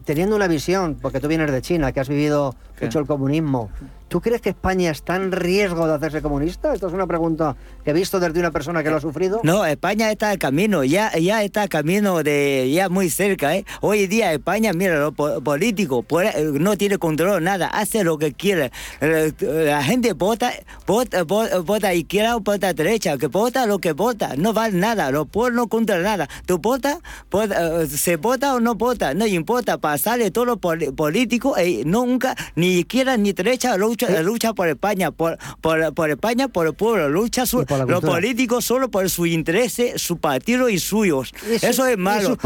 [0.05, 3.71] teniendo una visión, porque tú vienes de China, que has vivido mucho el comunismo,
[4.09, 6.73] ¿Tú crees que España está en riesgo de hacerse comunista?
[6.73, 9.41] Esto es una pregunta que he visto desde una persona que lo ha sufrido.
[9.43, 13.55] No, España está al camino, ya, ya está al camino de, ya muy cerca.
[13.55, 13.67] ¿eh?
[13.83, 16.07] Hoy día España, mira, lo político
[16.55, 18.73] no tiene control, nada, hace lo que quiere.
[19.01, 20.53] La gente vota,
[20.87, 25.29] vota, vota izquierda o vota derecha, que vota lo que vota, no vale nada, los
[25.29, 26.29] pueblos no contra nada.
[26.47, 26.99] Tú vota,
[27.33, 32.68] eh, se vota o no vota, no importa, pasarle todo lo político, y nunca, ni
[32.71, 37.45] izquierda ni derecha, lucha, por España, por, por, España, por el pueblo, lucha
[37.87, 41.33] los políticos solo por sus intereses, su partido y suyos.
[41.63, 42.37] Eso, es malo.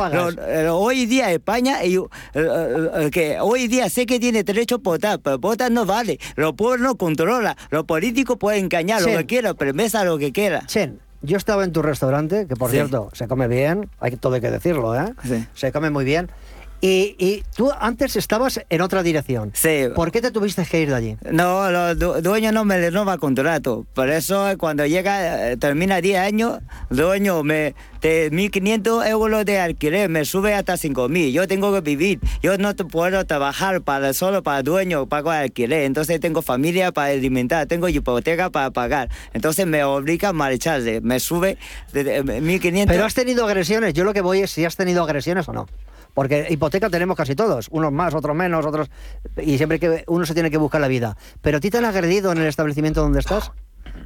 [0.46, 1.98] Eh, hoy día España, eh,
[2.34, 6.18] eh, que hoy día sé que tiene derecho a votar, pero votar no vale.
[6.36, 10.66] Los pueblos no controla, los políticos pueden engañar lo que quieran, promesa lo que quiera.
[10.66, 14.40] Chen, yo estaba en tu restaurante, que por cierto, se come bien, hay todo hay
[14.40, 15.14] que decirlo, ¿eh?
[15.54, 16.28] Se come muy bien.
[16.84, 19.52] Y, tú antes estabas en otra dirección.
[19.54, 19.84] Sí.
[19.94, 21.16] ¿Por qué te tuviste que ir de allí?
[21.30, 23.86] No, los dueños no me renova contrato.
[23.94, 26.58] Por eso cuando llega, eh, termina 10 años,
[26.90, 31.30] dueño me de 1.500 euros de alquiler me sube hasta 5.000.
[31.30, 32.18] Yo tengo que vivir.
[32.42, 35.84] Yo no puedo trabajar para solo para dueño, pago alquiler.
[35.84, 39.08] Entonces tengo familia para alimentar, tengo hipoteca para pagar.
[39.34, 41.00] Entonces me obliga a marcharse.
[41.00, 41.58] Me sube
[41.92, 42.86] de 1.500.
[42.88, 43.94] Pero has tenido agresiones.
[43.94, 45.68] Yo lo que voy es si has tenido agresiones o no.
[46.14, 48.90] Porque hipoteca tenemos casi todos, unos más, otros menos, otros.
[49.38, 51.16] Y siempre que uno se tiene que buscar la vida.
[51.40, 53.52] Pero a ti te han agredido en el establecimiento donde estás.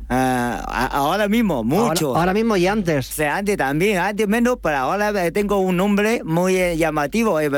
[0.09, 2.17] Ah, ahora mismo, mucho.
[2.17, 3.07] Ahora, mismo y antes.
[3.07, 7.41] Sí, antes también, antes menos, pero ahora eh, tengo un nombre muy eh, llamativo.
[7.41, 7.51] Eh,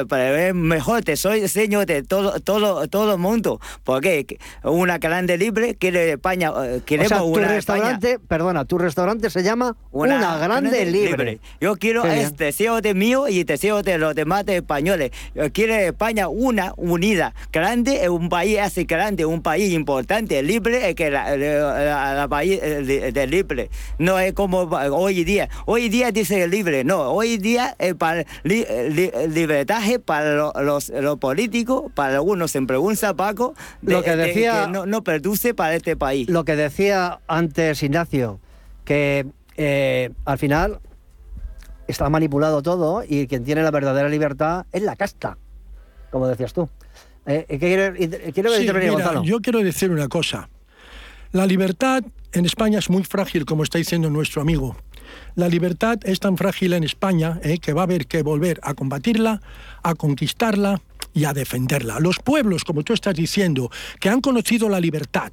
[0.48, 3.61] es mejor, te soy señor de todo, todo, todo el mundo.
[3.84, 6.52] Porque una grande libre quiere España,
[6.87, 11.40] queremos o sea, tu restaurante, perdona, tu restaurante se llama Una, grande, libre.
[11.61, 15.11] Yo quiero este deseo de mío y deseo de los demás españoles.
[15.34, 21.11] Yo quiero España una, unida, grande, un país así grande, un país importante, libre, que
[21.11, 23.68] la, la país eh, de, libre.
[23.98, 25.48] No es como hoy día.
[25.66, 27.11] Hoy día dice libre, no.
[27.11, 34.03] Hoy día es para libertaje para los, los, políticos, para algunos se pregunta Paco, lo
[34.03, 36.29] que decía no, no produce para este país.
[36.29, 38.38] Lo que decía antes Ignacio,
[38.85, 40.79] que eh, al final
[41.88, 45.38] está manipulado todo y quien tiene la verdadera libertad es la casta,
[46.12, 46.68] como decías tú.
[47.27, 47.59] Eh,
[48.33, 48.51] quiero
[48.92, 49.22] Gonzalo.
[49.24, 50.48] Yo quiero decir una cosa.
[51.31, 54.77] La libertad en España es muy frágil, como está diciendo nuestro amigo.
[55.35, 58.73] La libertad es tan frágil en España eh, que va a haber que volver a
[58.73, 59.43] combatirla,
[59.83, 60.81] a conquistarla
[61.12, 62.01] y a defenderla.
[62.01, 65.33] Los pueblos, como tú estás diciendo, que han conocido la libertad,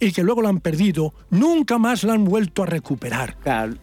[0.00, 3.36] y que luego lo han perdido, nunca más la han vuelto a recuperar.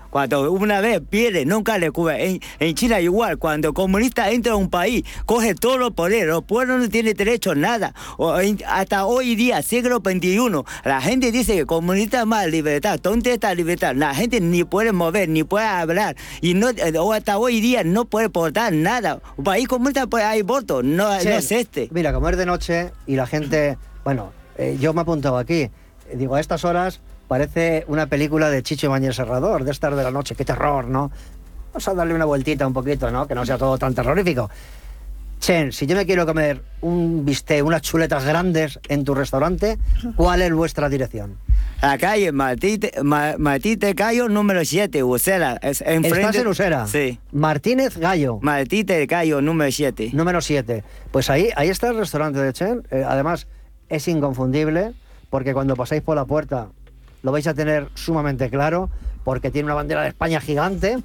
[0.09, 2.19] cuando una vez pierde, nunca recupera.
[2.19, 6.27] En, en, China igual, cuando el comunista entra a un país, coge todo los poderes,
[6.27, 7.93] los pueblos no tienen derecho a nada.
[8.17, 8.35] O
[8.67, 10.39] hasta hoy día, siglo XXI,
[10.83, 12.99] la gente dice que comunista más libertad.
[13.01, 13.93] ¿Dónde está libertad?
[13.95, 16.15] La gente ni puede mover, ni puede hablar.
[16.41, 19.21] Y no, o hasta hoy día no puede portar nada.
[19.37, 21.89] Un país comunista pues hay votos, no, es este.
[21.91, 25.69] Mira, como es de noche y la gente, bueno, eh, yo me he apuntado aquí
[26.13, 30.11] digo, a estas horas parece una película de Chicho Mañez Serrador, de estar de la
[30.11, 31.11] noche, qué terror, ¿no?
[31.73, 33.27] Vamos a darle una vueltita un poquito, ¿no?
[33.27, 34.49] Que no sea todo tan terrorífico.
[35.39, 39.77] Chen, si yo me quiero comer un bistec, unas chuletas grandes en tu restaurante,
[40.15, 41.37] ¿cuál es vuestra dirección?
[41.81, 45.59] La calle Martínez, Gallo número 7, Usera.
[45.61, 46.87] Es ¿Estás en Usera?
[46.87, 47.19] Sí.
[47.31, 48.39] Martínez Gallo.
[48.41, 50.09] Martínez Gallo número 7.
[50.13, 50.83] Número 7.
[51.11, 52.87] Pues ahí, ahí está el restaurante de Chen.
[52.89, 53.47] Eh, además,
[53.89, 54.93] es inconfundible
[55.29, 56.67] porque cuando pasáis por la puerta
[57.23, 58.89] lo vais a tener sumamente claro,
[59.23, 60.99] porque tiene una bandera de España gigante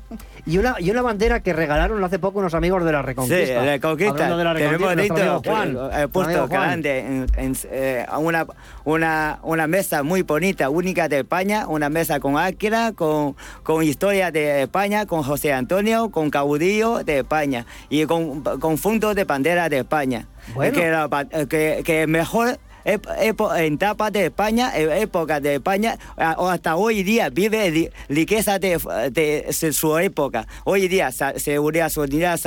[0.47, 3.47] y una, y una bandera que regalaron hace poco unos amigos de la Reconquista.
[3.47, 4.37] Sí, la Reconquista.
[4.37, 8.47] De la Reconquista Juan, he puesto grande en, eh, una,
[8.85, 14.31] una, una mesa muy bonita, única de España, una mesa con Áquila, con, con historia
[14.31, 19.69] de España, con José Antonio, con caudillo de España y con, con fondos de bandera
[19.69, 20.29] de España.
[20.55, 20.79] Bueno.
[20.79, 27.91] Que, que, que mejor en etapa de España, época de España, hasta hoy día vive
[28.09, 30.47] riqueza de, su época.
[30.65, 32.39] Hoy día, seguridad, social,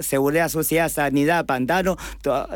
[0.00, 1.96] seguridad social, sanidad, pantano,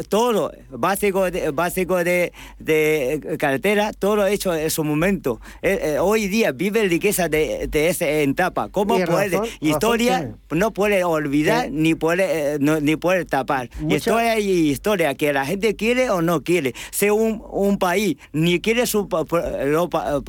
[0.09, 5.41] todo básico de, básico de, de carretera, todo hecho en su momento.
[5.63, 8.69] Eh, eh, hoy día vive riqueza de, de esa etapa.
[8.69, 9.41] ¿Cómo puede?
[9.61, 13.71] historia no puede olvidar ni puede, eh, ni puede tapar.
[13.89, 16.75] Historia y historia, que la gente quiere o no quiere.
[16.91, 19.09] Según un, país ni quiere su,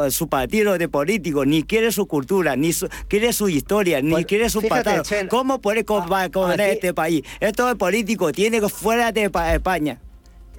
[0.10, 2.72] su partido de político, ni quiere su cultura, ni
[3.08, 7.24] quiere su historia, ni pues, quiere su partido, ¿cómo puede gobernar este país?
[7.40, 10.00] Esto es político, tiene que fuera de España.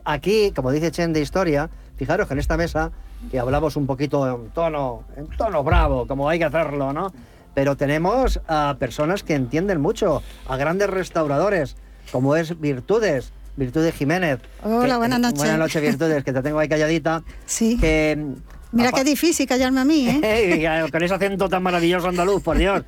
[0.04, 2.90] Aquí, como dice Chen de historia, Fijaros que en esta mesa,
[3.30, 7.12] que hablamos un poquito en tono, en tono bravo, como hay que hacerlo, ¿no?
[7.54, 11.76] Pero tenemos a personas que entienden mucho, a grandes restauradores,
[12.10, 14.40] como es Virtudes, Virtudes Jiménez.
[14.62, 15.38] Hola, buenas noches.
[15.38, 17.22] Buenas noches, Virtudes, que te tengo ahí calladita.
[17.46, 17.78] Sí.
[17.78, 18.34] Que,
[18.72, 20.88] Mira qué difícil callarme a mí, ¿eh?
[20.92, 22.82] Con ese acento tan maravilloso andaluz, por Dios.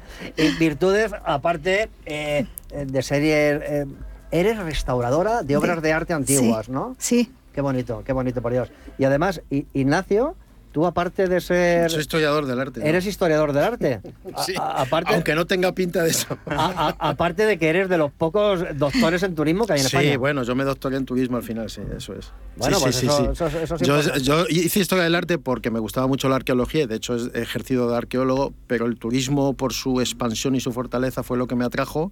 [0.59, 3.23] Virtudes, aparte eh, de ser...
[3.23, 3.87] Eh,
[4.33, 6.97] eres restauradora de obras de, arte antiguas, ¿no?
[6.99, 7.31] Sí.
[7.55, 8.71] Qué bonito, qué bonito, por Dios.
[8.99, 10.35] Y además, Ignacio,
[10.77, 11.91] Tú, aparte de ser.
[11.91, 12.87] Soy historiador del arte.
[12.87, 14.03] Eres historiador del arte.
[14.45, 14.53] sí.
[14.59, 16.37] aparte, aunque no tenga pinta de eso.
[16.45, 20.11] aparte de que eres de los pocos doctores en turismo que hay en España.
[20.11, 22.31] Sí, bueno, yo me doctoré en turismo al final, sí, eso es.
[22.57, 26.29] Bueno, sí, pues sí, eso, yo, yo, hice historia del arte porque me gustaba mucho
[26.29, 30.61] la arqueología de hecho he ejercido de arqueólogo, pero el turismo, por su expansión y
[30.61, 32.11] su fortaleza, fue lo que me atrajo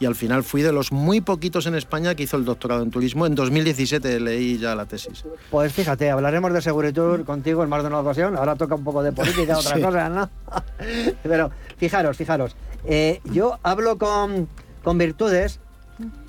[0.00, 2.90] y al final fui de los muy poquitos en España que hizo el doctorado en
[2.90, 3.26] turismo.
[3.26, 5.24] En 2017 leí ya la tesis.
[5.50, 8.34] Pues fíjate, hablaremos de Seguritur contigo en más de una ocasión.
[8.34, 10.30] Ahora toca un poco de política, otra cosa, ¿no?
[11.22, 12.56] Pero fijaros, fijaros.
[12.86, 14.48] Eh, yo hablo con,
[14.82, 15.60] con virtudes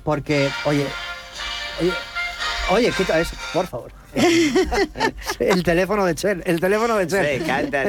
[0.04, 0.86] porque, oye,
[1.80, 1.92] oye,
[2.72, 3.90] oye, quita eso, por favor.
[5.38, 7.24] el teléfono de Chen, el teléfono de Chen.
[7.24, 7.44] el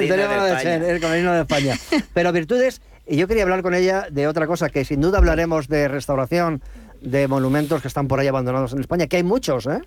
[0.07, 1.77] teléfono de, de Chen, el camino de España.
[2.13, 5.67] Pero virtudes y yo quería hablar con ella de otra cosa, que sin duda hablaremos
[5.67, 6.61] de restauración
[7.01, 9.81] de monumentos que están por ahí abandonados en España, que hay muchos, ¿eh?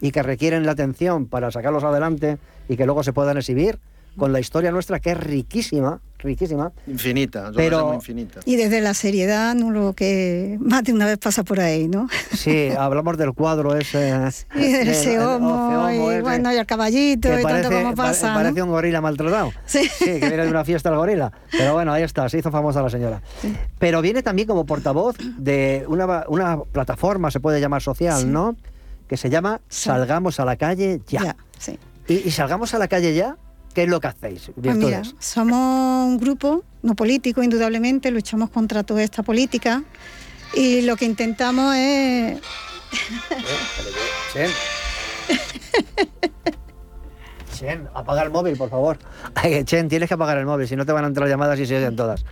[0.00, 3.80] Y que requieren la atención para sacarlos adelante y que luego se puedan exhibir
[4.16, 6.72] con la historia nuestra que es riquísima, riquísima.
[6.86, 8.40] Infinita, pero infinita.
[8.44, 12.08] Y desde la seriedad, no lo que más de una vez pasa por ahí, ¿no?
[12.32, 14.30] Sí, hablamos del cuadro ese.
[14.30, 18.34] Sí, del ese homo, y bueno, y el caballito y tanto como pasa.
[18.34, 19.52] parece un gorila maltratado.
[19.66, 19.88] Sí.
[19.88, 21.32] Sí, que viene de una fiesta el gorila.
[21.50, 23.22] Pero bueno, ahí está, se hizo famosa la señora.
[23.78, 28.56] Pero viene también como portavoz de una, una plataforma, se puede llamar social, ¿no?
[29.08, 31.22] Que se llama Salgamos a la calle ya.
[31.22, 31.78] ya sí.
[32.08, 33.36] y, y salgamos a la calle ya
[33.74, 34.50] ¿Qué es lo que hacéis?
[34.60, 39.84] Pues mira, somos un grupo no político, indudablemente, luchamos contra toda esta política
[40.54, 42.40] y lo que intentamos es...
[44.32, 44.50] Chen.
[47.56, 48.98] Chen, apaga el móvil, por favor.
[49.64, 51.76] Chen, tienes que apagar el móvil, si no te van a entrar llamadas y se
[51.76, 52.24] oyen todas.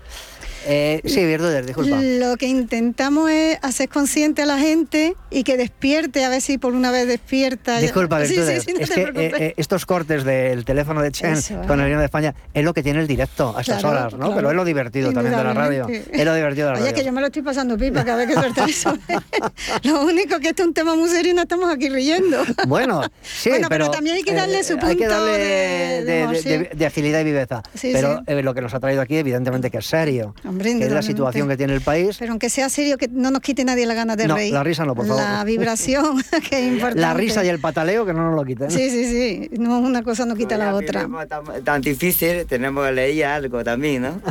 [0.70, 1.96] Eh, sí, Virtudes, disculpa.
[1.98, 6.58] Lo que intentamos es hacer consciente a la gente y que despierte, a ver si
[6.58, 7.78] por una vez despierta.
[7.78, 12.00] Disculpa, Virtudes, es que eh, eh, estos cortes del teléfono de Chen con el Reino
[12.00, 14.34] de España es lo que tiene el directo a estas horas, ¿no?
[14.34, 15.88] Pero es lo divertido también de la radio.
[15.88, 16.84] Es lo divertido de la radio.
[16.84, 18.98] Oye, que yo me lo estoy pasando pipa cada vez que suelta eso.
[19.84, 22.44] lo único que este es un tema muy serio y no estamos aquí riendo.
[22.66, 27.24] Bueno, sí, pero, también hay que darle su punto hay que darle de, agilidad y
[27.24, 27.62] viveza.
[27.80, 31.48] pero lo que nos ha traído aquí, evidentemente, que es serio que es la situación
[31.48, 32.16] que tiene el país.
[32.18, 34.52] Pero aunque sea serio, que no nos quite nadie la gana de no, reír.
[34.52, 35.22] La risa no, por favor.
[35.22, 37.00] La vibración, que es importante.
[37.00, 38.70] La risa y el pataleo, que no nos lo quiten.
[38.70, 39.50] Sí, sí, sí.
[39.58, 41.08] No, una cosa no quita la otra.
[41.28, 44.20] Tan, tan, difícil, tenemos que leer algo también, ¿no?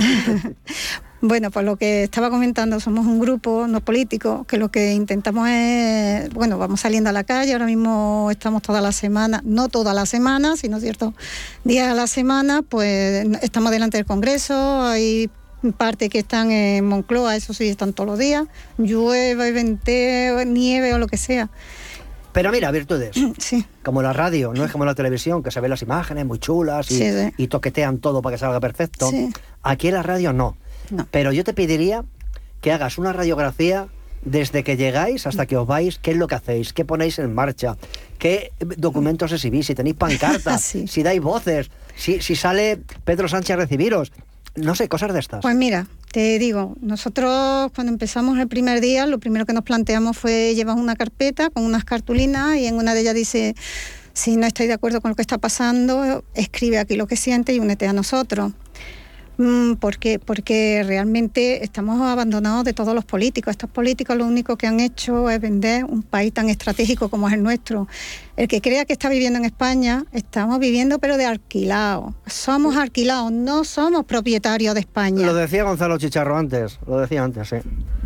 [1.20, 5.50] Bueno, pues lo que estaba comentando, somos un grupo no político que lo que intentamos
[5.50, 9.96] es, bueno, vamos saliendo a la calle, ahora mismo estamos toda la semana, no toda
[9.96, 11.16] la semana, sino ciertos
[11.64, 15.32] días a la semana, pues estamos delante del Congreso, hay
[15.74, 18.46] parte que están en Moncloa, eso sí, están todos los días,
[18.78, 21.50] llueve, venteo, nieve o lo que sea.
[22.38, 23.16] Pero mira, virtudes.
[23.40, 23.66] Sí.
[23.84, 26.90] Como la radio, no es como la televisión, que se ven las imágenes muy chulas
[26.92, 29.10] y, toquetean todo para que salga perfecto.
[29.64, 30.58] Aquí en la radio no.
[31.12, 32.04] Pero yo te pediría
[32.62, 33.88] que hagas una radiografía
[34.24, 37.34] desde que llegáis hasta que os vais, qué es lo que hacéis, qué ponéis en
[37.34, 37.78] marcha,
[38.20, 43.58] qué documentos exhibís, si tenéis pancartas, si dais voces, si, si sale Pedro Sánchez a
[43.58, 44.12] recibiros
[44.58, 45.42] no sé, cosas de estas.
[45.42, 50.18] Pues mira, te digo, nosotros cuando empezamos el primer día, lo primero que nos planteamos
[50.18, 53.56] fue llevar una carpeta con unas cartulinas y en una de ellas dice,
[54.14, 57.54] si no estoy de acuerdo con lo que está pasando, escribe aquí lo que siente
[57.54, 58.52] y únete a nosotros.
[59.38, 63.52] Mm, porque, porque realmente estamos abandonados de todos los políticos.
[63.52, 67.36] Estos políticos lo único que han hecho es vender un país tan estratégico como es
[67.36, 67.88] el nuestro.
[68.36, 72.16] El que crea que está viviendo en España, estamos viviendo pero de alquilado.
[72.26, 75.26] Somos alquilados, no somos propietarios de España.
[75.26, 77.58] Lo decía Gonzalo Chicharro antes, lo decía antes, sí.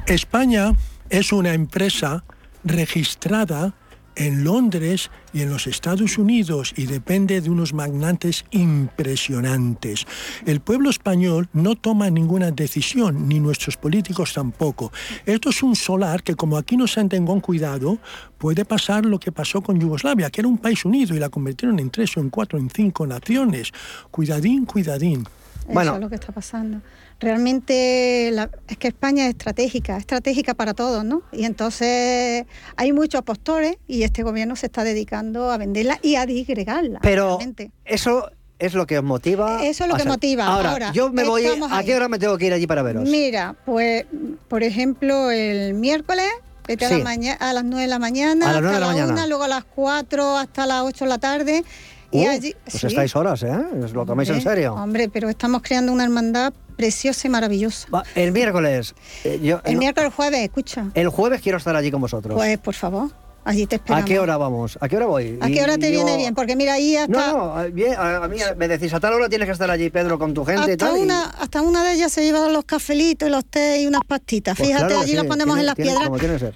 [0.07, 0.73] España
[1.09, 2.25] es una empresa
[2.63, 3.73] registrada
[4.15, 10.05] en Londres y en los Estados Unidos y depende de unos magnates impresionantes.
[10.45, 14.91] El pueblo español no toma ninguna decisión, ni nuestros políticos tampoco.
[15.25, 17.97] Esto es un solar que como aquí no se tenido cuidado,
[18.37, 21.79] puede pasar lo que pasó con Yugoslavia, que era un país unido y la convirtieron
[21.79, 23.71] en tres o en cuatro, en cinco naciones.
[24.11, 25.25] Cuidadín, cuidadín.
[25.69, 26.81] Eso es lo que está pasando.
[27.19, 31.21] Realmente es que España es estratégica, estratégica para todos, ¿no?
[31.31, 32.45] Y entonces
[32.75, 36.99] hay muchos postores y este gobierno se está dedicando a venderla y a disgregarla.
[37.01, 37.37] Pero
[37.85, 39.63] eso es lo que os motiva.
[39.63, 40.45] Eso es lo que motiva.
[40.45, 41.45] Ahora, yo me voy.
[41.45, 43.07] ¿A qué hora me tengo que ir allí para veros?
[43.07, 44.05] Mira, pues,
[44.47, 46.27] por ejemplo, el miércoles
[46.67, 49.27] Vete a, la a, las 9 de la mañana, a las 9 de la, mañana.
[49.27, 51.63] luego a las 4 hasta las 8 de la tarde.
[52.11, 53.57] Y uh, allí, pues estáis horas, ¿eh?
[53.93, 54.73] ¿Lo tomáis en serio?
[54.73, 57.87] Hombre, pero estamos creando una hermandad preciosa y maravillosa.
[58.15, 58.95] el miércoles.
[59.23, 60.87] Eh, yo, el miércoles, jueves, escucha.
[60.93, 62.35] El jueves quiero estar allí con vosotros.
[62.35, 63.09] Pues, por favor.
[63.43, 64.03] Allí te esperamos.
[64.03, 64.77] ¿A qué hora vamos?
[64.81, 65.39] ¿A qué hora voy?
[65.41, 66.35] ¿A qué hora te viene bien?
[66.35, 67.31] Porque mira, ahí hasta...
[67.31, 70.19] No, no, bien, a, mí me decís, a tal hora tienes que estar allí, Pedro,
[70.19, 70.97] con tu gente hasta y tal.
[70.97, 74.55] Una, Hasta una de ellas se llevan los cafelitos, los té y unas pastitas.
[74.55, 76.09] Pues Fíjate, allí los ponemos en las piedras.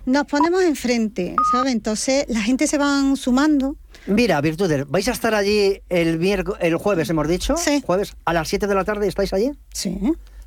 [0.05, 1.73] Nos ponemos enfrente, ¿sabes?
[1.73, 3.77] Entonces la gente se van sumando.
[4.07, 6.23] Mira, Virtudes, ¿vais a estar allí el,
[6.59, 7.57] el jueves, hemos dicho?
[7.57, 7.81] Sí.
[7.85, 9.51] ¿Jueves a las 7 de la tarde estáis allí?
[9.73, 9.99] Sí.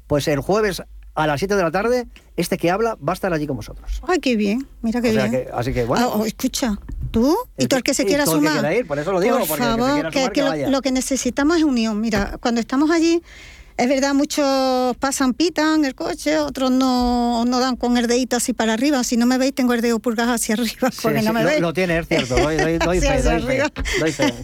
[0.06, 0.82] Pues el jueves
[1.14, 4.00] a las 7 de la tarde, este que habla va a estar allí con vosotros.
[4.06, 5.48] Ay, qué bien, mira qué bien.
[5.52, 6.06] así que bueno.
[6.06, 6.78] Ah, oh, escucha,
[7.10, 8.72] tú y todo el que se quiera sumar.
[8.72, 12.00] ir, por eso lo digo, por favor, que, lo, que necesitamos es unión.
[12.00, 13.20] Mira, cuando estamos allí
[13.78, 18.52] es verdad, muchos pasan, pitan el coche, otros no, no dan con el dedito así
[18.52, 19.04] para arriba.
[19.04, 21.60] Si no me veis, tengo el dedo pulgar hacia arriba porque no me veis.
[21.60, 24.34] Lo, tiene, es cierto, doy, doy, doy, fe, doy, fe,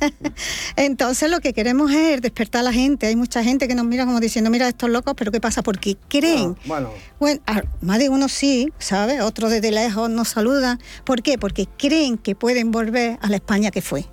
[0.76, 3.08] Entonces lo que queremos es despertar a la gente.
[3.08, 5.64] Hay mucha gente que nos mira como diciendo, mira estos locos, pero ¿qué pasa?
[5.64, 6.54] Porque creen.
[6.56, 6.90] Ah, bueno.
[7.18, 7.40] bueno
[7.80, 9.20] más de uno sí, ¿sabes?
[9.20, 10.78] Otros desde lejos nos saludan.
[11.04, 11.38] ¿Por qué?
[11.38, 14.06] Porque creen que pueden volver a la España que fue.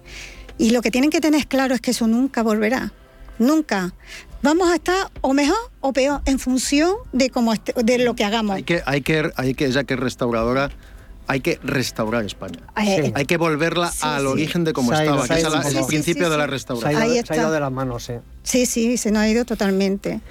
[0.58, 2.92] Y lo que tienen que tener claro es que eso nunca volverá.
[3.38, 3.94] Nunca
[4.41, 8.56] vamos a estar o mejor o peor en función de cómo de lo que hagamos.
[8.56, 10.71] Hay que, hay que, hay que, ya que es restauradora,
[11.27, 12.60] hay que restaurar España.
[12.84, 16.47] Eh, hay que volverla al origen de cómo estaba, que es el principio de la
[16.47, 17.01] restauración.
[17.01, 18.13] Se ha, ido, de las manos, sí.
[18.43, 20.21] Sí, sí, se nos ha ido totalmente.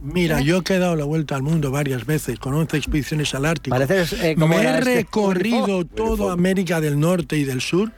[0.00, 3.76] Mira, yo he dado la vuelta al mundo varias veces con 11 expediciones al Ártico.
[3.76, 7.90] Eh, Me he este recorrido toda América del Norte y del Sur.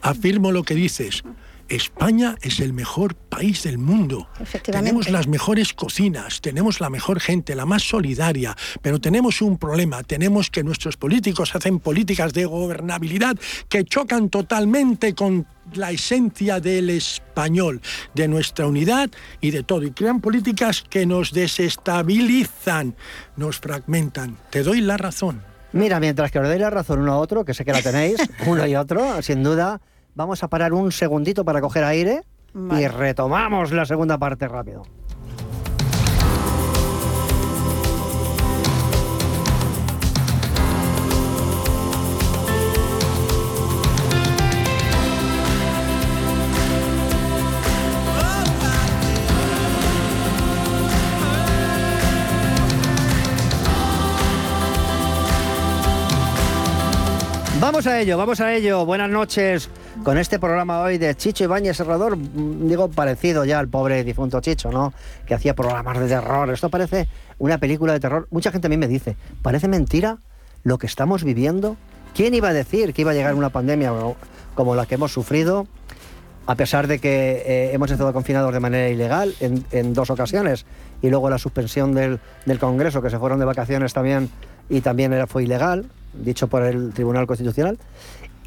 [0.00, 1.24] Afirmo lo que dices.
[1.70, 4.28] España es el mejor país del mundo.
[4.62, 10.02] Tenemos las mejores cocinas, tenemos la mejor gente, la más solidaria, pero tenemos un problema,
[10.02, 13.36] tenemos que nuestros políticos hacen políticas de gobernabilidad
[13.68, 17.80] que chocan totalmente con la esencia del español,
[18.14, 22.96] de nuestra unidad y de todo, y crean políticas que nos desestabilizan,
[23.36, 24.36] nos fragmentan.
[24.50, 25.42] Te doy la razón.
[25.72, 28.16] Mira, mientras que os doy la razón uno a otro, que sé que la tenéis,
[28.46, 29.80] uno y otro, sin duda,
[30.14, 32.22] Vamos a parar un segundito para coger aire
[32.54, 34.82] y retomamos la segunda parte rápido.
[57.60, 58.84] Vamos a ello, vamos a ello.
[58.86, 59.70] Buenas noches
[60.04, 64.40] con este programa hoy de Chicho Ibáñez Serrador, mm, digo parecido ya al pobre difunto
[64.40, 64.94] Chicho, ¿no?
[65.26, 66.50] Que hacía programas de terror.
[66.50, 68.26] Esto parece una película de terror.
[68.30, 70.18] Mucha gente a mí me dice, ¿parece mentira
[70.62, 71.76] lo que estamos viviendo?
[72.14, 73.92] ¿Quién iba a decir que iba a llegar una pandemia
[74.54, 75.66] como la que hemos sufrido?
[76.46, 80.66] A pesar de que eh, hemos estado confinados de manera ilegal en, dos ocasiones
[81.02, 84.30] y luego la suspensión del, del, Congreso, que se fueron de vacaciones también
[84.68, 87.78] y también era, fue ilegal, dicho por el Tribunal Constitucional.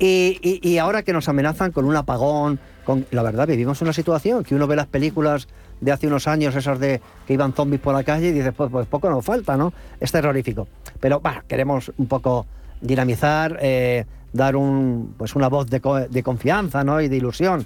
[0.05, 4.53] Y, ahora que nos amenazan con un apagón, con, la verdad vivimos una situación que
[4.53, 5.47] uno ve las películas
[5.79, 8.69] de hace unos años, esas de que iban zombies por la calle y dice, pues,
[8.69, 9.71] pues poco nos falta, ¿no?
[10.01, 10.67] Es terrorífico.
[10.99, 12.45] Pero bah, queremos un poco
[12.81, 15.79] dinamizar, eh, dar un, pues una voz de,
[16.21, 16.99] confianza ¿no?
[16.99, 17.65] y de ilusión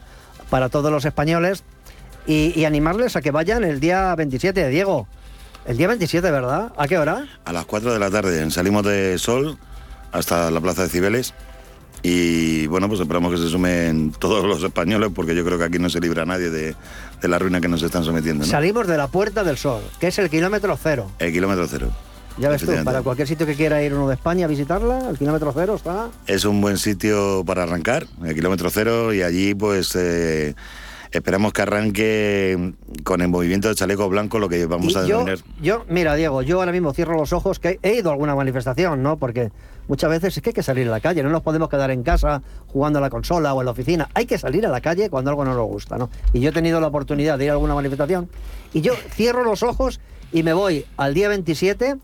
[0.52, 1.64] para todos los españoles
[2.28, 5.08] y, y, animarles a que vayan el día 27 de Diego.
[5.66, 6.72] El día 27, ¿verdad?
[6.78, 7.26] ¿A qué hora?
[7.46, 8.50] A las 4 de la tarde.
[8.52, 9.58] Salimos de Sol
[10.12, 11.34] hasta la Plaza de Cibeles
[12.04, 15.80] y bueno, pues esperamos que se sumen todos los españoles porque yo creo que aquí
[15.80, 16.76] no se libra nadie de,
[17.22, 18.46] la ruina que nos están sometiendo.
[18.46, 21.12] Salimos de la Puerta del Sol, que es el kilómetro cero.
[21.20, 21.90] El kilómetro cero.
[22.38, 25.18] Ya ves tú, para cualquier sitio que quiera ir uno de España a visitarla, el
[25.18, 26.10] kilómetro cero está...
[26.28, 29.96] Es un buen sitio para arrancar, el kilómetro cero, y allí pues...
[29.96, 30.54] Eh,
[31.12, 35.40] esperamos que arranque con el movimiento de chaleco blanco lo que vamos a denominar.
[35.62, 39.02] Yo, mira, Diego, yo ahora mismo cierro los ojos que he ido a alguna manifestación,
[39.02, 39.18] ¿no?
[39.18, 39.52] Porque
[39.88, 42.04] muchas veces es que hay que salir a la calle, no nos podemos quedar en
[42.04, 44.10] casa jugando a la consola o en la oficina.
[44.14, 46.10] Hay que salir a la calle cuando algo no nos gusta, ¿no?
[46.34, 48.30] Y yo he tenido la oportunidad de ir a alguna manifestación
[48.74, 50.00] y yo cierro los ojos
[50.32, 51.98] y me voy al día 27,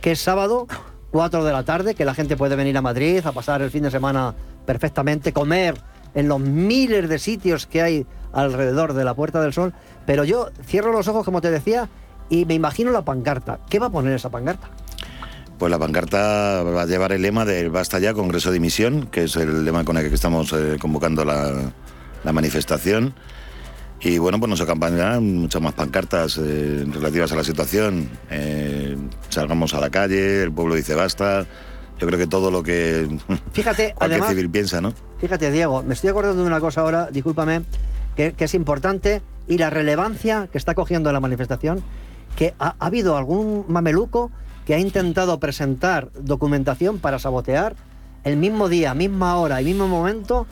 [0.00, 0.66] que es sábado,
[1.10, 3.84] 4 de la tarde, que la gente puede venir a Madrid a pasar el fin
[3.84, 4.34] de semana
[4.66, 5.76] perfectamente, comer
[6.14, 9.72] en los miles de sitios que hay alrededor de la Puerta del Sol,
[10.06, 11.88] pero yo cierro los ojos, como te decía,
[12.28, 13.60] y me imagino la pancarta.
[13.68, 14.68] ¿Qué va a poner esa pancarta?
[15.58, 19.24] Pues la pancarta va a llevar el lema del Basta ya, Congreso de Dimisión, que
[19.24, 21.72] es el lema con el que estamos eh, convocando la,
[22.32, 23.12] manifestación.
[24.00, 28.08] Y bueno, pues nos acompañarán muchas más pancartas eh, relativas a la situación.
[28.30, 28.96] Eh,
[29.30, 31.44] salgamos a la calle, el pueblo dice basta.
[31.98, 33.08] Yo creo que todo lo que
[33.52, 34.94] fíjate, cualquier civil piensa, ¿no?
[35.18, 37.62] Fíjate, Diego, me estoy acordando de una cosa ahora, discúlpame,
[38.14, 41.82] que, es importante y la relevancia que está cogiendo la manifestación,
[42.36, 44.30] que ha habido algún mameluco
[44.68, 47.74] que ha intentado presentar documentación para sabotear
[48.22, 50.46] el mismo día, misma hora y mismo momento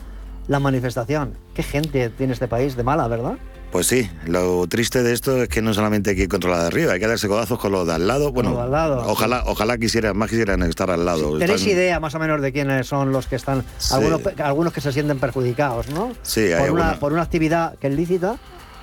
[0.47, 1.37] la manifestación.
[1.53, 3.37] Qué gente tiene este país de mala, ¿verdad?
[3.71, 6.93] Pues sí, lo triste de esto es que no solamente hay que controlar de arriba,
[6.93, 8.31] hay que darse codazos con los de al lado.
[8.31, 8.57] Bueno,
[9.05, 11.37] ojalá, ojalá quisieran, más quisieran estar al lado.
[11.37, 14.91] ¿Tenéis idea más o menos de quiénes son los que están, algunos, algunos que se
[14.91, 16.13] sienten perjudicados, ¿no?
[16.23, 18.37] Sí, hay por, una, por una actividad que es lícita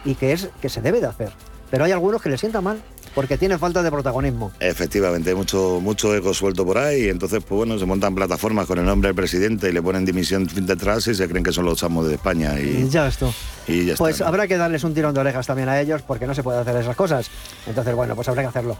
[0.05, 1.33] y que es que se debe de hacer.
[1.73, 2.79] Pero hay algunos que les sienta mal
[3.15, 4.53] porque tiene falta de protagonismo.
[4.61, 8.67] Efectivamente, hay mucho, mucho ego suelto por ahí, y entonces, pues bueno, se montan plataformas
[8.67, 11.65] con el nombre del presidente y le ponen dimisión detrás y se creen que son
[11.65, 12.59] los amos de España.
[12.59, 13.33] Y, ya esto.
[13.67, 16.35] Y ya pues habrá que darles un tirón de orejas también a ellos, porque no
[16.35, 17.31] se puede hacer esas cosas.
[17.67, 18.77] Entonces, bueno, pues habrá que hacerlo.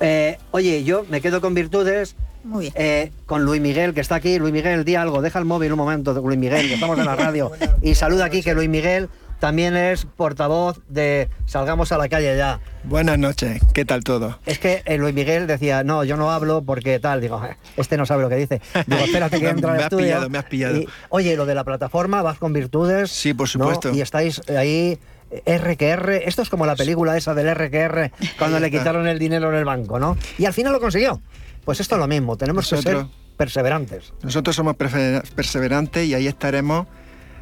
[0.00, 2.16] Eh, oye, yo me quedo con virtudes.
[2.44, 2.74] Muy bien.
[2.76, 4.38] Eh, con Luis Miguel, que está aquí.
[4.38, 7.16] Luis Miguel, di algo, deja el móvil un momento, Luis Miguel, que estamos en la
[7.16, 7.50] radio.
[7.82, 9.08] y saluda aquí que Luis Miguel
[9.38, 12.60] también es portavoz de Salgamos a la calle ya.
[12.84, 14.38] Buenas noches, ¿qué tal todo?
[14.46, 17.96] Es que eh, Luis Miguel decía, no, yo no hablo porque tal, digo, eh, este
[17.96, 18.60] no sabe lo que dice.
[18.86, 19.98] Digo, espérate que entra al estudio.
[19.98, 20.80] Me has pillado, me has pillado.
[21.10, 23.10] oye, lo de la plataforma, vas con virtudes.
[23.10, 23.92] Sí, por supuesto.
[23.92, 24.98] Y estáis ahí
[25.30, 29.56] RQR, esto es como la película esa del RQR cuando le quitaron el dinero en
[29.56, 30.16] el banco, ¿no?
[30.38, 31.20] Y al final lo consiguió.
[31.64, 33.06] Pues esto es lo mismo, tenemos que ser
[33.36, 34.12] perseverantes.
[34.22, 36.86] Nosotros somos perseverantes y ahí estaremos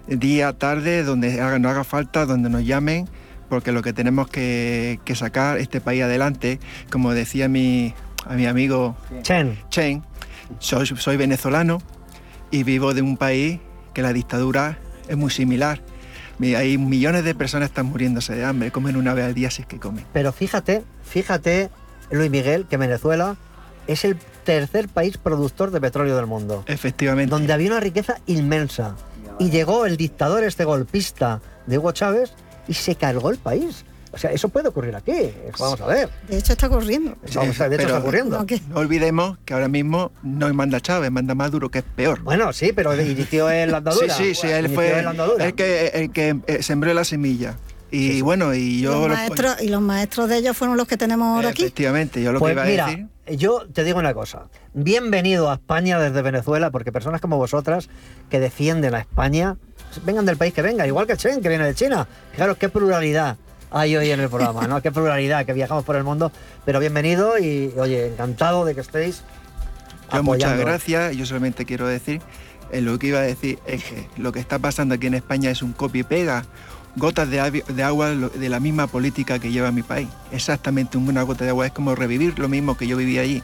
[0.07, 3.09] día, tarde, donde haga, no haga falta, donde nos llamen,
[3.49, 6.59] porque lo que tenemos que, sacar este país adelante,
[6.91, 7.95] como decía mi,
[8.27, 10.03] a mi amigo Chen, Chen
[10.59, 11.81] soy, soy venezolano
[12.51, 13.61] y vivo de un país
[13.93, 14.79] que la dictadura
[15.09, 15.81] es muy similar.
[16.41, 19.63] Hay millones de personas que están muriéndose de hambre, comen una vez al día si
[19.63, 20.05] es que comen.
[20.13, 21.71] Pero fíjate, fíjate,
[22.11, 23.37] Luis Miguel, que Venezuela
[23.87, 26.65] es el tercer país productor de petróleo del mundo.
[26.67, 27.31] Efectivamente.
[27.31, 28.97] Donde había una riqueza inmensa
[29.39, 32.32] y llegó el dictador, este golpista de Hugo Chávez,
[32.68, 33.85] y se cargó el país.
[34.12, 35.32] O sea, eso puede ocurrir aquí.
[35.59, 36.09] Vamos a ver.
[36.28, 37.16] De hecho, está ocurriendo.
[37.20, 38.47] de hecho, está ocurriendo.
[38.68, 42.22] No, olvidemos que ahora mismo no manda Chávez, manda Maduro, que es peor.
[42.22, 44.14] Bueno, sí, pero inició en la andadura.
[44.14, 45.05] Sí, sí, sí, él fue
[45.41, 47.57] el que, el que eh, sembró la semilla.
[47.91, 49.09] Y bueno, y yo...
[49.09, 51.62] Los maestros, y los maestros de ellos fueron los que tenemos ahora aquí.
[51.62, 53.07] Efectivamente, yo lo pues que iba a mira, decir...
[53.27, 57.89] Yo te digo una cosa, bienvenido a España desde Venezuela, porque personas como vosotras
[58.29, 59.57] que defienden a España,
[60.05, 62.07] vengan del país que venga, igual que Chen, que viene de China.
[62.33, 63.39] Fijaros qué pluralidad
[63.70, 64.83] hay hoy en el programa, ¿no?
[64.83, 66.31] Qué pluralidad, que viajamos por el mundo.
[66.66, 69.22] Pero bienvenido y, oye, encantado de que estéis.
[70.12, 71.16] Yo muchas gracias.
[71.16, 72.20] Yo solamente quiero decir,
[72.72, 75.51] eh, lo que iba a decir es que lo que está pasando aquí en España
[75.51, 76.45] es un copy pega
[76.97, 77.40] gotas de,
[77.82, 80.09] agua de la misma política que lleva mi país.
[80.32, 83.42] Exactamente una gota de agua es como revivir lo mismo que yo viví allí.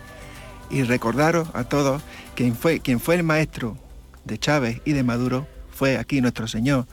[0.71, 2.03] Y recordaros a todos
[2.35, 3.77] quien fue, quien fue el maestro
[4.25, 6.87] de Chávez y de Maduro fue aquí nuestro Señor,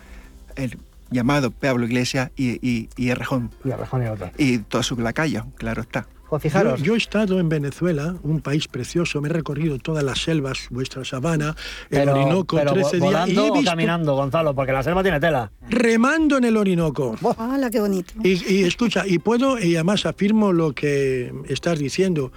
[0.55, 0.77] el
[1.11, 3.51] llamado Pablo Iglesias y, y, y Errejón.
[3.63, 4.03] Y Errejón
[4.37, 6.07] y Y todos sus lacayos, claro está.
[6.29, 6.81] Pues fijaros.
[6.81, 11.05] Yo, he estado en Venezuela, un país precioso, me he recorrido todas las selvas, vuestra
[11.05, 11.55] sabana,
[11.89, 13.29] el Orinoco, 13 días.
[13.29, 14.53] Y o caminando, Gonzalo?
[14.53, 15.51] Porque la selva tiene tela.
[15.69, 17.15] Remando en el Orinoco.
[17.37, 18.13] ¡Hala, qué bonito!
[18.23, 22.31] Y, y, escucha, y puedo, y además afirmo lo que estás diciendo,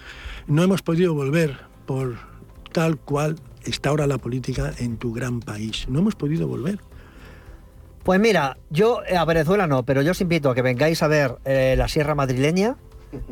[0.47, 2.17] no hemos podido volver por
[2.73, 5.87] tal cual está ahora la política en tu gran país.
[5.89, 6.79] No hemos podido volver.
[8.03, 11.37] Pues mira, yo a Venezuela no, pero yo os invito a que vengáis a ver
[11.45, 12.77] eh, la Sierra Madrileña,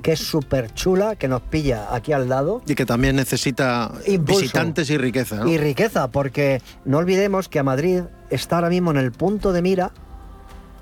[0.02, 2.62] que es súper chula, que nos pilla aquí al lado.
[2.66, 5.46] Y que también necesita visitantes y riqueza.
[5.46, 9.62] Y riqueza, porque no olvidemos que a Madrid está ahora mismo en el punto de
[9.62, 9.92] mira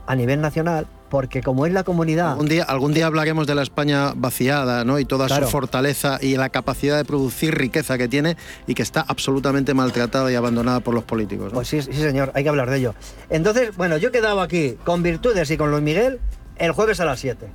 [0.07, 2.33] a nivel nacional porque como es la comunidad...
[2.33, 4.99] Algún día, algún día hablaremos de la España vaciada, ¿no?
[4.99, 8.37] Y toda su fortaleza y la capacidad de producir riqueza que tiene
[8.67, 11.53] y que está absolutamente maltratada y abandonada por los políticos.
[11.53, 12.95] Pues sí, sí, señor, hay que hablar de ello.
[13.31, 16.19] Entonces, bueno, yo he quedado aquí con Virtudes y con Luis Miguel
[16.59, 17.47] el jueves a las 7.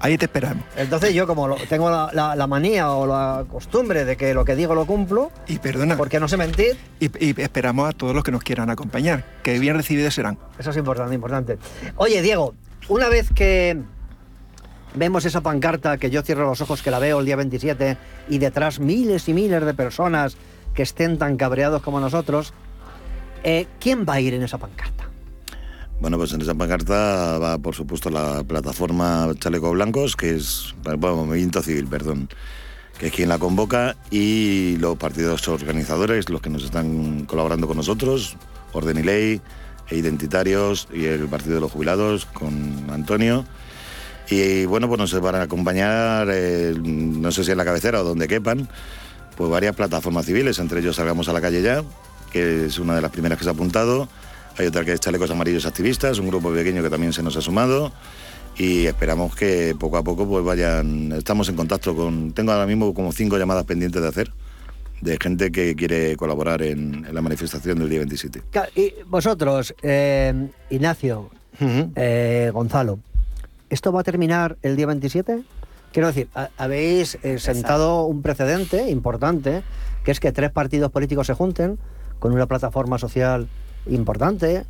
[0.00, 0.64] Ahí te esperamos.
[0.76, 4.86] Entonces yo como tengo la, manía o la costumbre de que lo que digo lo
[4.86, 5.30] cumplo.
[5.46, 5.96] Y perdona.
[5.96, 6.76] Porque no sé mentir.
[7.00, 10.38] Y, esperamos a todos los que nos quieran acompañar, que bien recibidos serán.
[10.58, 11.58] Eso es importante, importante.
[11.96, 12.54] Oye, Diego,
[12.88, 13.80] una vez que
[14.94, 17.96] vemos esa pancarta, que yo cierro los ojos, que la veo el día 27,
[18.28, 20.36] y detrás miles y miles de personas
[20.74, 22.52] que estén tan cabreados como nosotros,
[23.44, 25.05] eh, ¿quién va a ir en esa pancarta?
[25.98, 31.24] Bueno, pues en esa pancarta va, por supuesto, la plataforma Chaleco Blancos, que es, bueno,
[31.24, 32.28] Movimiento Civil, perdón,
[32.98, 37.78] que es quien la convoca, y los partidos organizadores, los que nos están colaborando con
[37.78, 38.36] nosotros,
[38.74, 39.40] Orden y Ley,
[39.88, 43.46] e Identitarios y el Partido de los Jubilados, con Antonio.
[44.28, 48.04] Y bueno, pues nos van a acompañar, eh, no sé si en la cabecera o
[48.04, 48.68] donde quepan,
[49.34, 51.82] pues varias plataformas civiles, entre ellos Salgamos a la calle ya,
[52.32, 54.08] que es una de las primeras que se ha apuntado
[54.58, 57.40] hay otra que es Chalecos Amarillos Activistas, un grupo pequeño que también se nos ha
[57.40, 57.92] sumado
[58.56, 62.94] y esperamos que poco a poco pues vayan, estamos en contacto con, tengo ahora mismo
[62.94, 64.32] como cinco llamadas pendientes de hacer
[65.00, 68.42] de gente que quiere colaborar en, la manifestación del día 27.
[68.74, 71.30] Y vosotros, eh, Ignacio,
[71.60, 72.98] eh, Gonzalo,
[73.68, 75.42] ¿esto va a terminar el día 27?
[75.92, 79.62] Quiero decir, habéis eh, sentado un precedente importante,
[80.02, 81.78] que es que tres partidos políticos se junten
[82.18, 83.48] con una plataforma social
[83.88, 84.64] importante,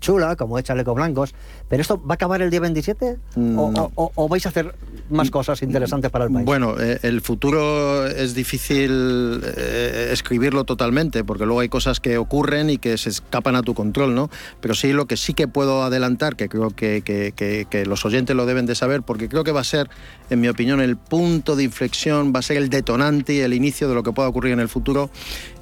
[0.00, 1.34] chula, como es Chaleco Blancos,
[1.68, 3.16] pero ¿esto va a acabar el día 27?
[3.36, 4.74] ¿O, vais a hacer
[5.10, 6.46] más cosas interesantes para el país?
[6.46, 12.70] Bueno, eh, el futuro es difícil eh, escribirlo totalmente, porque luego hay cosas que ocurren
[12.70, 14.30] y que se escapan a tu control, ¿no?
[14.60, 18.46] Pero sí, lo que sí que puedo adelantar, que creo que, que los oyentes lo
[18.46, 19.90] deben de saber, porque creo que va a ser,
[20.30, 23.88] en mi opinión, el punto de inflexión, va a ser el detonante y el inicio
[23.88, 25.10] de lo que pueda ocurrir en el futuro,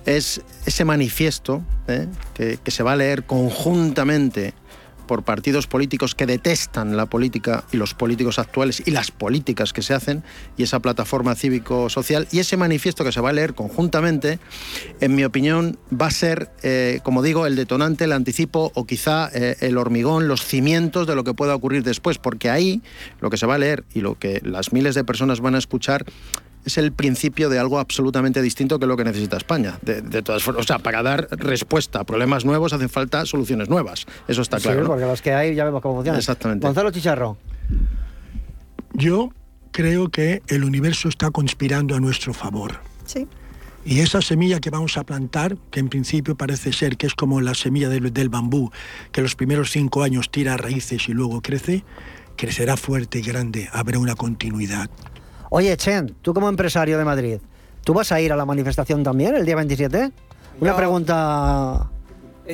[0.08, 2.06] es ese manifiesto ¿eh?
[2.34, 4.54] que, se va a leer conjuntamente
[5.08, 9.82] por partidos políticos que detestan la política y los políticos actuales y las políticas que
[9.82, 10.22] se hacen
[10.56, 14.38] y esa plataforma cívico-social y ese manifiesto que se va a leer conjuntamente,
[15.00, 19.30] en mi opinión, va a ser, eh, como digo, el detonante, el anticipo o quizá
[19.32, 22.82] eh, el hormigón, los cimientos de lo que pueda ocurrir después, porque ahí
[23.20, 25.58] lo que se va a leer y lo que las miles de personas van a
[25.58, 26.04] escuchar
[26.64, 29.78] es el principio de algo absolutamente distinto que lo que necesita España.
[29.82, 34.06] De, todas formas, o sea, para dar respuesta a problemas nuevos hacen falta soluciones nuevas.
[34.26, 34.82] Eso está claro.
[34.82, 36.18] Sí, porque los que hay ya vemos cómo funcionan.
[36.18, 36.66] Exactamente.
[36.66, 37.36] Gonzalo Chicharro.
[38.94, 39.30] Yo
[39.72, 42.80] creo que el universo está conspirando a nuestro favor.
[43.04, 43.26] Sí.
[43.84, 47.40] Y esa semilla que vamos a plantar, que en principio parece ser que es como
[47.40, 48.70] la semilla del, del bambú,
[49.12, 51.84] que los primeros cinco años tira raíces y luego crece,
[52.36, 54.90] crecerá fuerte y grande, habrá una continuidad.
[55.50, 57.38] Oye, Chen, tú como empresario de Madrid,
[57.84, 60.12] ¿tú vas a ir a la manifestación también el día 27?
[60.60, 61.90] Una pregunta...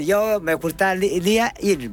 [0.04, 1.90] Yo me gustaría ir,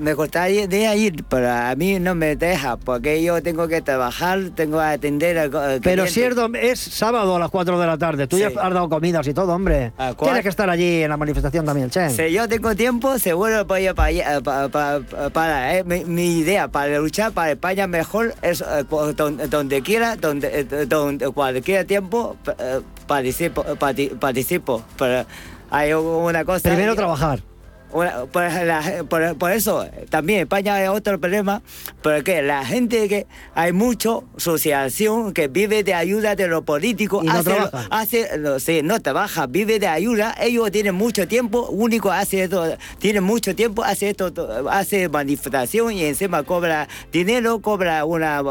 [0.00, 4.78] me gustaría ir, pero a mí no me deja, porque yo tengo que trabajar, tengo
[4.78, 5.50] que atender
[5.82, 9.26] Pero si es, sábado a las 4 de la tarde, tú ya has dado comidas
[9.26, 9.92] y todo, hombre.
[10.18, 12.10] Tienes que estar allí en la manifestación también, Chen.
[12.10, 15.00] Si yo tengo tiempo, seguro voy a para, para,
[15.32, 20.86] para, eh, mi, idea para luchar para España mejor es eh, donde, quiera, donde, eh,
[20.86, 22.36] donde cualquier tiempo
[23.06, 23.64] participo,
[24.20, 24.82] participo.
[24.98, 25.26] Pero
[25.70, 26.68] hay una cosa...
[26.68, 27.40] Primero trabajar.
[27.94, 31.62] Por, por, eso, también España hay otro problema,
[32.02, 37.32] porque la gente que hay mucho asociación que vive de ayuda de los políticos, no
[37.90, 43.54] hace, no trabaja, vive de ayuda, ellos tienen mucho tiempo, único hace esto, tiene mucho
[43.54, 44.32] tiempo, hace esto,
[44.68, 48.42] hace manifestación y encima cobra dinero, cobra una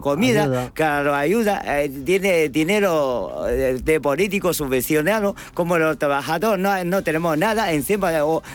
[0.00, 6.84] comida, que lo ayuda, eh, tiene dinero eh, de políticos subvencionados, como los trabajadores no,
[6.84, 8.12] no tenemos nada, encima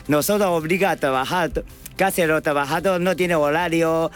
[0.08, 1.64] no sau da obligată la hartă,
[2.28, 4.12] los trabajadores no tienen horario,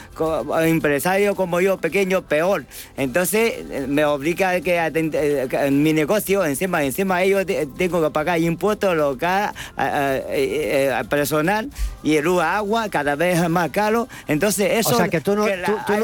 [0.62, 2.66] empresario como yo, pequeño, peor.
[2.98, 7.46] Entonces eh, me obliga que eh, en mi negocio, encima, encima ellos
[7.78, 11.70] tengo que pagar impuestos local, eh, personal
[12.04, 14.08] y el agua cada vez más caro.
[14.28, 14.96] Entonces eso...
[14.96, 15.46] O sea que tú no,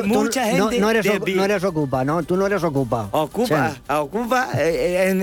[0.05, 1.05] mucha gente no, eres,
[1.35, 2.21] no eres ocupa, ¿no?
[2.23, 3.07] Tú no eres ocupa.
[3.11, 4.49] Ocupa, ocupa.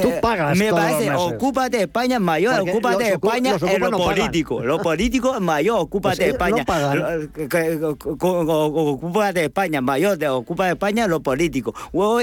[0.03, 4.63] tú pagas Me parece, ocupa de España mayor, ocupa de España en lo político.
[4.63, 6.48] Lo político mayor, ocupa de España.
[8.49, 11.75] Ocupa de España, mayor de ocupa de España los políticos.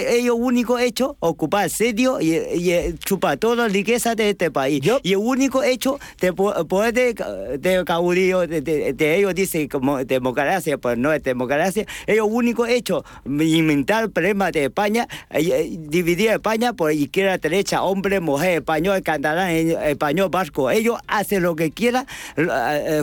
[0.08, 4.82] Ellos único hecho ocupar sitio y, y chupar toda la riqueza de este país.
[5.04, 11.14] Y el único hecho de poder de caudillo de, ellos dice como democracia, pues no
[11.14, 11.86] es democracia.
[12.08, 18.60] Ellos único hecho inventar el problema de España, dividir España por izquierda, derecha, hombre, mujer,
[18.60, 20.70] español, catalán, español, vasco.
[20.72, 22.06] Ellos hacen lo que quieran,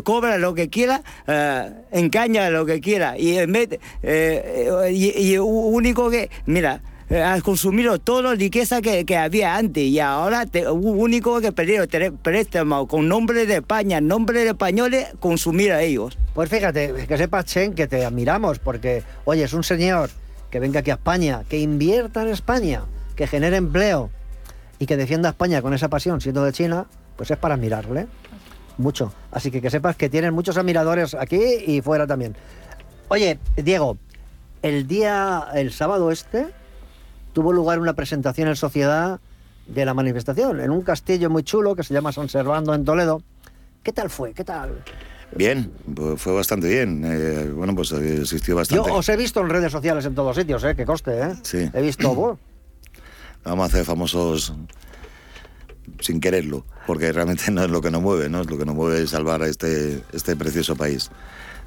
[0.04, 5.38] cobran lo que quieran uh, engaña lo que quiera y en vez eh, y, y,
[5.38, 6.80] único que mira
[7.20, 11.88] ha consumido toda la riqueza que, que, había antes y ahora te, único que perdieron
[12.22, 16.16] préstamos con nombre de España, nombre de españoles, consumir a ellos.
[16.34, 20.10] Pues fíjate, que sepas, Chen, que te admiramos porque, oye, es un señor
[20.50, 22.84] que venga aquí a España, que invierta en España,
[23.16, 24.10] que genere empleo
[24.78, 26.86] y que defienda a España con esa pasión, siendo de China,
[27.16, 28.06] pues es para admirarle.
[28.82, 29.12] Mucho.
[29.30, 32.36] Así que que sepas que tienen muchos admiradores aquí y fuera también.
[33.08, 33.98] Oye, Diego,
[34.62, 36.46] el día, el sábado este,
[37.32, 39.20] tuvo lugar una presentación en sociedad
[39.66, 43.22] de la manifestación, en un castillo muy chulo que se llama San Servando en Toledo.
[43.82, 44.32] ¿Qué tal fue?
[44.32, 44.82] ¿Qué tal?
[45.34, 47.02] Bien, pues fue bastante bien.
[47.04, 48.88] Eh, bueno, pues existió bastante.
[48.88, 50.76] Yo os he visto en redes sociales en todos sitios, ¿eh?
[50.76, 51.34] Que coste, ¿eh?
[51.42, 51.70] Sí.
[51.72, 52.38] He visto...
[53.44, 54.52] Vamos a hacer famosos
[56.00, 58.42] sin quererlo, porque realmente no es lo que nos mueve, ¿no?
[58.42, 61.10] Es lo que nos mueve salvar a este, este precioso país.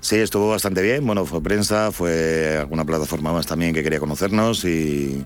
[0.02, 1.06] Sí, estuvo bastante bien.
[1.06, 5.26] Bueno, fue prensa, fue alguna plataforma más también que quería conocernos y,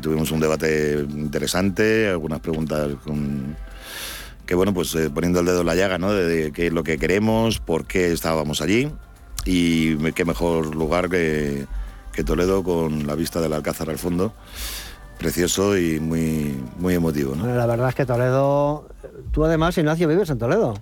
[0.00, 3.56] tuvimos un debate interesante, algunas preguntas con,
[4.44, 6.12] que, bueno, pues eh, poniendo el dedo en la llaga, ¿no?
[6.12, 8.90] De, qué es lo que queremos, por qué estábamos allí
[9.44, 11.66] y qué mejor lugar que
[12.24, 14.32] Toledo con la vista del Alcázar al fondo
[15.18, 17.34] precioso y muy, muy emotivo.
[17.34, 17.46] ¿no?
[17.46, 18.88] la verdad es que Toledo,
[19.32, 20.74] tú además, Ignacio, vives en Toledo.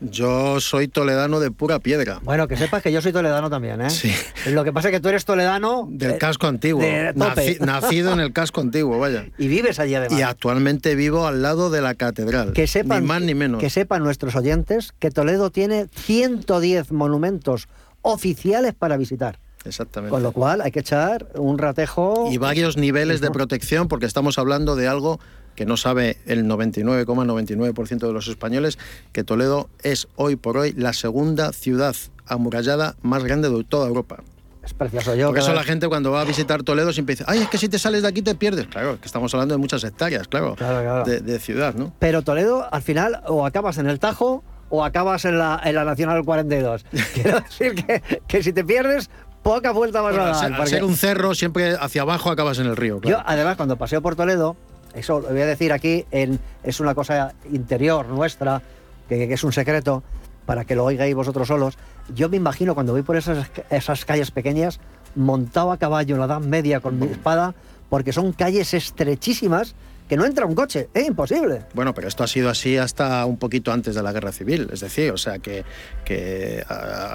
[0.00, 2.20] Yo soy toledano de pura piedra.
[2.22, 3.90] Bueno, que sepas que yo soy toledano también, ¿eh?
[3.90, 4.12] Sí.
[4.50, 5.86] Lo que pasa es que tú eres toledano...
[5.90, 6.82] Del eh, casco antiguo.
[7.60, 9.26] nacido en el casco antiguo, vaya.
[9.38, 10.18] Y vives allí además.
[10.18, 12.52] Y actualmente vivo al lado de la catedral.
[12.52, 13.60] Que sepan, ni más ni menos.
[13.60, 17.68] Que sepan nuestros oyentes que Toledo tiene 110 monumentos
[18.02, 19.38] oficiales para visitar.
[19.64, 20.10] Exactamente.
[20.10, 22.28] Con lo cual hay que echar un ratejo.
[22.30, 25.20] Y varios niveles de protección, porque estamos hablando de algo
[25.54, 28.78] que no sabe el 99,99% de los españoles,
[29.12, 31.94] que Toledo es hoy por hoy la segunda ciudad
[32.26, 34.22] amurallada más grande de toda Europa.
[34.64, 35.26] Es precioso yo.
[35.26, 37.68] Porque eso la gente cuando va a visitar Toledo siempre dice, ay, es que si
[37.68, 38.66] te sales de aquí te pierdes.
[38.66, 40.56] Claro, que estamos hablando de muchas hectáreas, claro,
[41.04, 41.92] De, ciudad, ¿no?
[41.98, 45.84] Pero Toledo, al final, o acabas en el Tajo o acabas en la, en la
[45.84, 46.86] Nacional 42.
[47.14, 49.10] Quiero decir que, que si te pierdes,
[49.44, 50.60] poca vuelta más a dar.
[50.60, 53.00] Al ser un cerro, siempre hacia abajo acabas en el río.
[53.02, 54.56] Yo, además, cuando paseo por Toledo,
[54.94, 58.62] eso lo voy a decir aquí, en, es una cosa interior nuestra,
[59.08, 60.02] que, es un secreto,
[60.46, 61.78] para que lo oigáis vosotros solos.
[62.12, 64.80] Yo me imagino cuando voy por esas, esas calles pequeñas,
[65.14, 67.54] montado a caballo en la edad media con mi espada,
[67.88, 69.76] porque son calles estrechísimas
[70.14, 71.66] que no entra un coche, es imposible.
[71.74, 74.78] Bueno, pero esto ha sido así hasta un poquito antes de la guerra civil, es
[74.78, 75.64] decir, o sea que,
[76.04, 76.64] que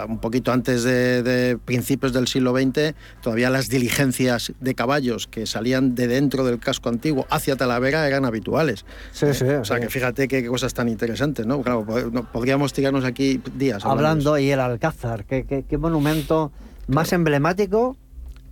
[0.06, 5.96] un poquito antes de, principios del siglo XX, todavía las diligencias de caballos que salían
[5.96, 8.84] de dentro del casco antiguo hacia Talavera eran habituales.
[9.14, 9.34] Sí, ¿Eh?
[9.34, 9.46] sí.
[9.46, 11.62] O sea que fíjate qué, cosas tan interesantes, ¿no?
[11.62, 11.86] Claro,
[12.34, 13.86] podríamos tirarnos aquí días.
[13.86, 16.52] Hablando, y el Alcázar, qué, qué, monumento
[16.88, 17.96] más emblemático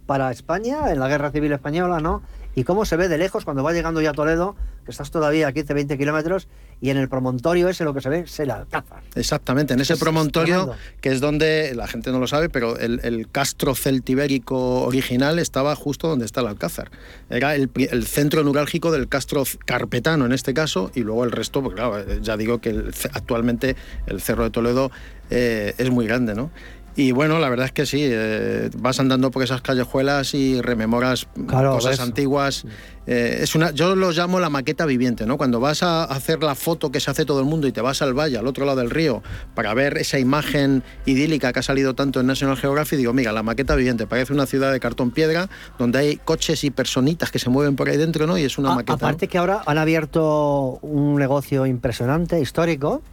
[0.05, 2.23] para España en la guerra civil española, ¿no?
[2.57, 5.49] Y cómo se ve de lejos cuando va llegando ya a Toledo, que estás todavía
[5.49, 6.47] a 15, 20 kilómetros,
[6.81, 9.03] y en el promontorio ese lo que se ve es el Alcázar.
[9.13, 13.75] Exactamente, en ese promontorio, que es donde, la gente no lo sabe, pero el, castro
[13.75, 16.89] celtibérico original estaba justo donde está el Alcázar.
[17.29, 17.69] Era el,
[18.07, 22.37] centro neurálgico del castro carpetano en este caso, y luego el resto, porque claro, ya
[22.37, 23.75] digo que actualmente
[24.07, 24.89] el Cerro de Toledo
[25.29, 26.49] eh, es muy grande, ¿no?
[26.97, 31.27] Y bueno, la verdad es que sí, eh, vas andando por esas callejuelas y rememoras
[31.47, 32.65] cosas antiguas.
[33.05, 35.37] Eh, es una, yo lo llamo la maqueta viviente, ¿no?
[35.37, 38.01] Cuando vas a hacer la foto que se hace todo el mundo y te vas
[38.01, 39.21] al valle, al otro lado del río,
[39.53, 43.43] para ver esa imagen idílica que ha salido tanto en National Geographic, digo, mira, la
[43.43, 47.51] maqueta viviente parece una ciudad de cartón piedra donde hay coches y personitas que se
[47.51, 48.39] mueven por ahí dentro, ¿no?
[48.39, 48.93] Y es una maqueta.
[48.93, 53.03] Aparte que ahora han abierto un negocio impresionante, histórico,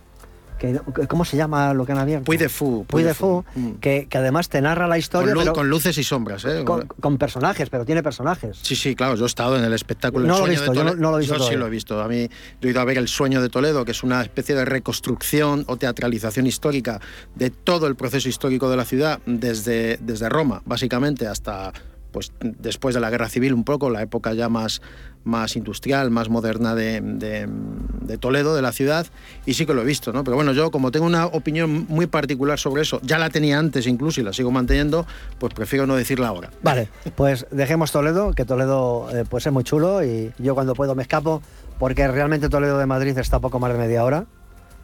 [1.09, 2.25] ¿Cómo se llama lo que han abierto?
[2.25, 2.85] Puy de Fu.
[2.87, 3.73] Puy de Fu, mm.
[3.75, 5.35] que, además te narra la historia.
[5.53, 6.65] Con, luces y sombras, ¿eh?
[6.65, 8.59] Con, personajes, pero tiene personajes.
[8.63, 9.17] Sí, sí, claro.
[9.17, 10.97] Yo he estado en el espectáculo no El Sueño de Toledo.
[10.97, 11.37] no, lo he visto.
[11.37, 12.01] Yo sí lo he visto.
[12.01, 12.29] A mí
[12.61, 15.65] yo he ido a ver El Sueño de Toledo, que es una especie de reconstrucción
[15.67, 17.01] o teatralización histórica
[17.35, 21.73] de todo el proceso histórico de la ciudad, desde, desde Roma, básicamente, hasta
[22.15, 24.81] pues después de la guerra civil un poco, la época ya más,
[25.25, 29.07] más industrial, más moderna de, de, Toledo, de la ciudad,
[29.45, 30.22] y sí que lo he visto, ¿no?
[30.22, 33.87] Pero bueno, yo como tengo una opinión muy particular sobre eso, ya la tenía antes
[33.87, 35.07] incluso y la sigo manteniendo,
[35.39, 36.51] pues prefiero no decirla ahora.
[36.62, 40.95] Vale, pues dejemos Toledo, que Toledo eh, pues es muy chulo y yo cuando puedo
[40.95, 41.43] me escapo,
[41.79, 44.27] porque realmente Toledo de Madrid está poco más de media hora.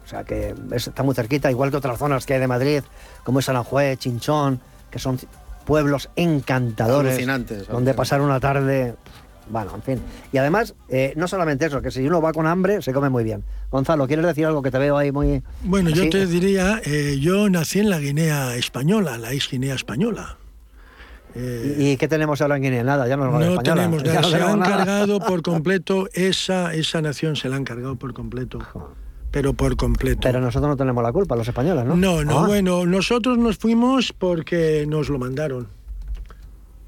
[0.03, 2.81] O sea que está muy cerquita, igual que otras zonas que hay de Madrid,
[3.23, 5.17] como es Aranjuez, Chinchón, que son
[5.65, 7.25] pueblos encantadores.
[7.67, 8.95] Donde pasar una tarde.
[9.49, 9.99] Bueno, en fin.
[10.31, 13.23] Y además, eh, no solamente eso, que si uno va con hambre, se come muy
[13.23, 13.43] bien.
[13.69, 15.43] Gonzalo, ¿quieres decir algo que te veo ahí muy...
[15.63, 20.37] Bueno, yo te diría, eh, yo nací en la Guinea española, la ex Guinea española.
[21.33, 22.83] ¿Y, qué tenemos ahora en Guinea?
[22.83, 27.47] Nada, ya no No tenemos nada, se han cargado por completo, esa, esa nación se
[27.47, 28.59] la han cargado por completo
[29.31, 30.19] pero por completo.
[30.21, 31.95] Pero nosotros no tenemos la culpa, los españoles, ¿no?
[31.95, 32.47] No, no, ah.
[32.47, 35.67] bueno, nosotros nos fuimos porque nos lo mandaron.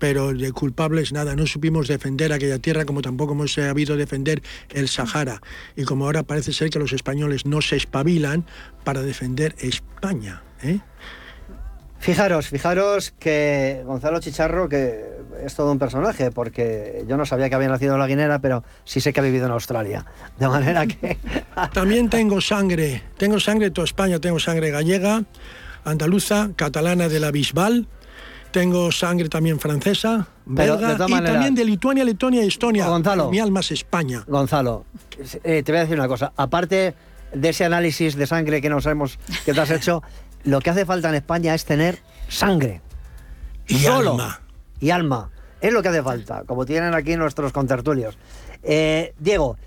[0.04, 4.90] Pero de culpables nada, no supimos defender aquella tierra como tampoco hemos sabido defender el
[4.90, 5.42] Sahara.
[5.78, 8.46] Y como ahora parece ser que los españoles no se espabilan
[8.84, 10.44] para defender España.
[10.62, 10.82] ¿eh?
[12.00, 15.06] Fijaros, fijaros que Gonzalo Chicharro, que
[15.42, 18.66] es todo un personaje, porque yo no sabía que había nacido en la Guinera, pero
[18.84, 20.06] sí sé que ha vivido en Australia.
[20.38, 21.18] De manera que...
[21.74, 25.24] También tengo sangre, tengo sangre de toda España, tengo sangre gallega,
[25.86, 27.88] andaluza, catalana de la Bisbal,
[28.54, 32.88] tengo sangre también francesa, belga y también de Lituania, Letonia y Estonia.
[32.88, 33.32] Gonzalo.
[33.32, 34.24] Mi alma es España.
[34.28, 34.86] Gonzalo,
[35.44, 36.32] eh, te voy a decir una cosa.
[36.38, 36.94] Aparte
[37.34, 40.04] de ese análisis de sangre que nos hemos, que te has hecho,
[40.44, 42.00] lo que hace falta en España es tener
[42.30, 42.82] sangre.
[43.68, 44.42] Y alma.
[44.80, 45.32] Y alma.
[45.60, 48.18] Es lo que hace falta, como tienen aquí nuestros contertulios.
[48.62, 49.58] Eh, Diego,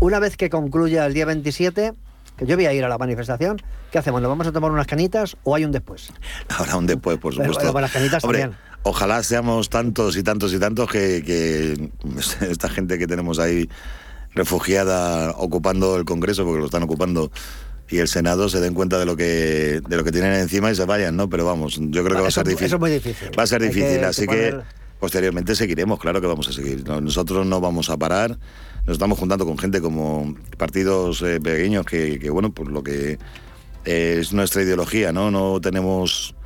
[0.00, 1.92] una vez que concluya el día 27,
[2.36, 3.60] que yo voy a ir a la manifestación,
[3.90, 4.20] ¿qué hacemos?
[4.20, 6.12] ¿Nos vamos a tomar unas canitas o hay un después?
[6.48, 7.72] Habrá un después, por supuesto.
[7.72, 8.52] para las canitas también.
[8.82, 11.90] Ojalá seamos tantos y tantos y tantos que, que
[12.50, 13.68] esta gente que tenemos ahí
[14.34, 17.32] refugiada ocupando el Congreso, porque lo están ocupando
[17.88, 20.74] y el Senado se den cuenta de lo que de lo que tienen encima y
[20.74, 21.28] se vayan, ¿no?
[21.28, 22.66] Pero vamos, yo creo que va a ser difícil.
[22.66, 23.30] Eso es muy difícil.
[23.38, 24.56] Va a ser difícil, así que
[25.00, 26.88] posteriormente seguiremos, claro que vamos a seguir.
[26.88, 28.38] Nosotros no vamos a parar.
[28.86, 33.18] Nos estamos juntando con gente como partidos eh, pequeños que, bueno, pues lo que
[33.84, 35.32] es nuestra ideología, ¿no?
[35.32, 36.36] No tenemos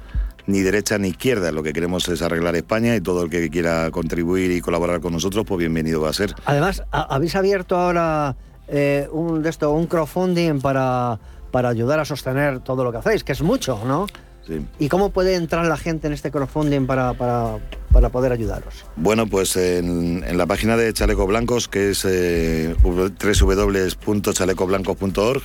[0.46, 1.52] ni derecha ni izquierda.
[1.52, 5.12] Lo que queremos es arreglar España y todo el que quiera contribuir y colaborar con
[5.12, 6.34] nosotros, pues bienvenido va a ser.
[6.46, 8.36] Además, habéis abierto ahora
[8.68, 11.20] eh, un, de esto, un crowdfunding para,
[11.50, 14.06] para ayudar a sostener todo lo que hacéis, que es mucho, ¿no?
[14.46, 14.64] Sí.
[14.78, 17.58] ¿Y cómo puede entrar la gente en este crowdfunding para, para,
[17.92, 18.86] para poder ayudaros?
[18.96, 25.42] Bueno, pues en, en, la página de Chaleco Blancos, que es eh, www.chalecoblancos.org.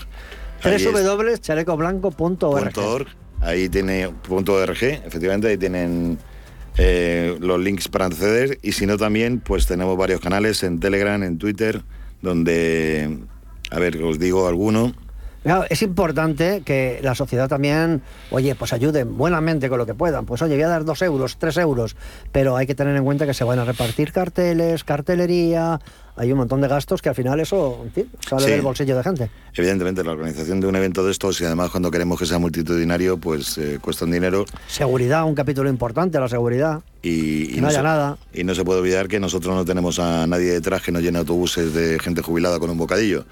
[0.63, 3.07] www.chalecoblanco.org.
[3.41, 6.17] Ahí tiene .org, efectivamente, ahí tienen
[6.77, 11.21] eh, los links para acceder y si no también, pues tenemos varios canales en Telegram,
[11.23, 11.83] en Twitter,
[12.21, 13.19] donde,
[13.71, 14.93] a ver, os digo alguno.
[15.69, 20.25] Es importante que la sociedad también, oye, pues ayuden buenamente con lo que puedan.
[20.25, 21.95] Pues oye, voy a dar dos euros, tres euros,
[22.31, 25.79] pero hay que tener en cuenta que se van a repartir carteles, cartelería,
[26.17, 29.03] hay un montón de gastos que al final eso en fin, sale del bolsillo de
[29.03, 29.29] gente.
[29.53, 33.17] Evidentemente, la organización de un evento de estos, y además cuando queremos que sea multitudinario,
[33.17, 34.45] pues eh, cuesta un dinero.
[34.67, 36.81] Seguridad, un capítulo importante, la seguridad.
[37.03, 38.17] Y, no, haya nada.
[38.33, 41.19] Y no se puede olvidar que nosotros no tenemos a nadie detrás que nos llene
[41.19, 43.25] autobuses de gente jubilada con un bocadillo.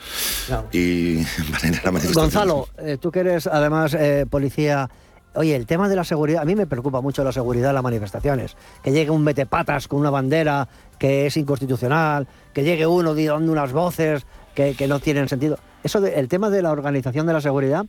[0.71, 1.23] Y
[1.83, 4.89] la Gonzalo, eh, tú que eres además eh, policía
[5.35, 7.83] Oye, el tema de la seguridad, a mí me preocupa mucho la seguridad en las
[7.83, 8.55] manifestaciones.
[8.83, 10.67] Que llegue un metepatas con una bandera
[10.99, 15.57] que es inconstitucional, que llegue uno dando unas voces que, no tienen sentido.
[15.83, 17.85] Eso, el tema de la organización de la seguridad,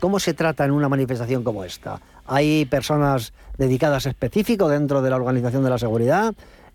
[0.00, 2.00] ¿cómo se trata en una manifestación como esta?
[2.26, 6.34] ¿Hay personas dedicadas específico dentro de la organización de la seguridad?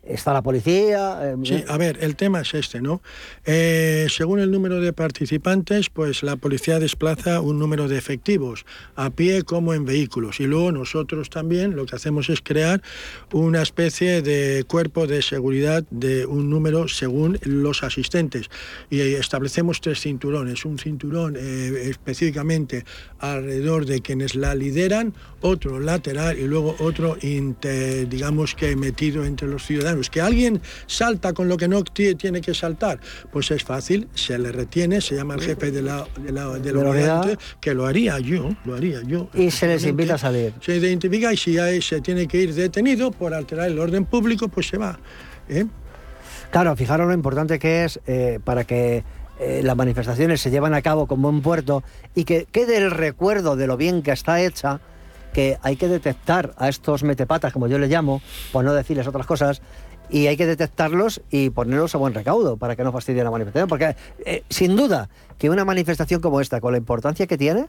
[0.09, 1.19] Está la policía.
[1.21, 3.01] Eh, sí, a ver, el tema es este, ¿no?
[3.45, 9.09] Eh, según el número de participantes, pues la policía desplaza un número de efectivos, a
[9.09, 10.39] pie como en vehículos.
[10.39, 12.81] Y luego nosotros también lo que hacemos es crear
[13.31, 18.49] una especie de cuerpo de seguridad de un número según los asistentes.
[18.89, 22.85] Y establecemos tres cinturones, un cinturón eh, específicamente
[23.19, 29.65] alrededor de quienes la lideran, otro lateral y luego otro, digamos que metido entre los
[29.65, 32.99] ciudadanos que alguien salta con lo que no tiene que saltar,
[33.31, 37.37] pues es fácil, se le retiene, se llama el jefe de la, de la, de
[37.59, 39.29] que lo haría yo, lo haría yo.
[39.33, 40.53] Y se les invita a salir.
[40.61, 44.47] Se identifica y si hay, se tiene que ir detenido por alterar el orden público,
[44.47, 44.99] pues se va.
[45.49, 45.65] ¿eh?
[46.51, 49.03] Claro, fijaros lo importante que es eh, para que
[49.39, 51.83] eh, las manifestaciones se llevan a cabo con buen puerto
[52.15, 54.79] y que quede el recuerdo de lo bien que está hecha
[55.33, 58.21] que hay que detectar a estos metepatas, como yo les llamo,
[58.51, 59.61] por no decirles otras cosas,
[60.09, 63.67] y hay que detectarlos y ponerlos a buen recaudo para que no fastidien la manifestación.
[63.67, 63.95] Porque
[64.25, 67.67] eh, sin duda que una manifestación como esta, con la importancia que tiene,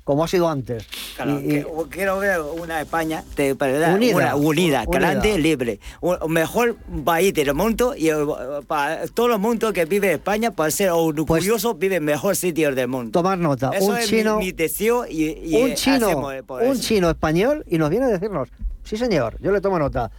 [0.04, 0.86] como ha sido antes.
[1.16, 4.98] Claro, Y- y- que- quiero ver una España de, verdad, Unida, una- unida, unida.
[4.98, 5.80] grande, libre.
[6.00, 8.14] Un mejor país del mundo y eh,
[8.66, 12.74] para todo el mundo que vive en España, para ser orgulloso, vive en mejor sitio
[12.74, 13.12] del mundo.
[13.12, 15.74] Tomar nota, Eso un es chino- mi, mi deseo y, y un
[16.80, 18.48] chino español y nos viene a decirnos,
[18.84, 20.10] sí señor, yo le tomo nota.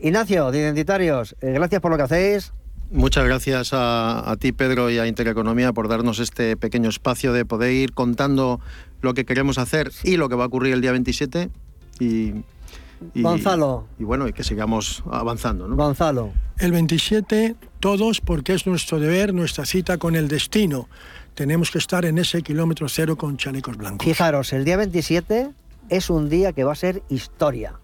[0.00, 2.52] Ignacio, de Identitarios, eh, gracias por lo que hacéis.
[2.94, 7.44] Muchas gracias a, a ti, Pedro, y a Intereconomía por darnos este pequeño espacio de
[7.44, 8.60] poder ir contando
[9.02, 11.50] lo que queremos hacer y lo que va a ocurrir el día 27.
[11.98, 12.04] Y,
[13.14, 13.88] y- Gonzalo.
[13.98, 15.66] Y bueno, y que sigamos avanzando.
[15.66, 15.74] ¿no?
[15.74, 16.30] Gonzalo.
[16.58, 20.88] El 27, todos, porque es nuestro deber, nuestra cita con el destino.
[21.34, 24.06] Tenemos que estar en ese kilómetro cero con chalecos blancos.
[24.06, 25.50] Fijaros, el día 27
[25.88, 27.74] es un día que va a ser historia.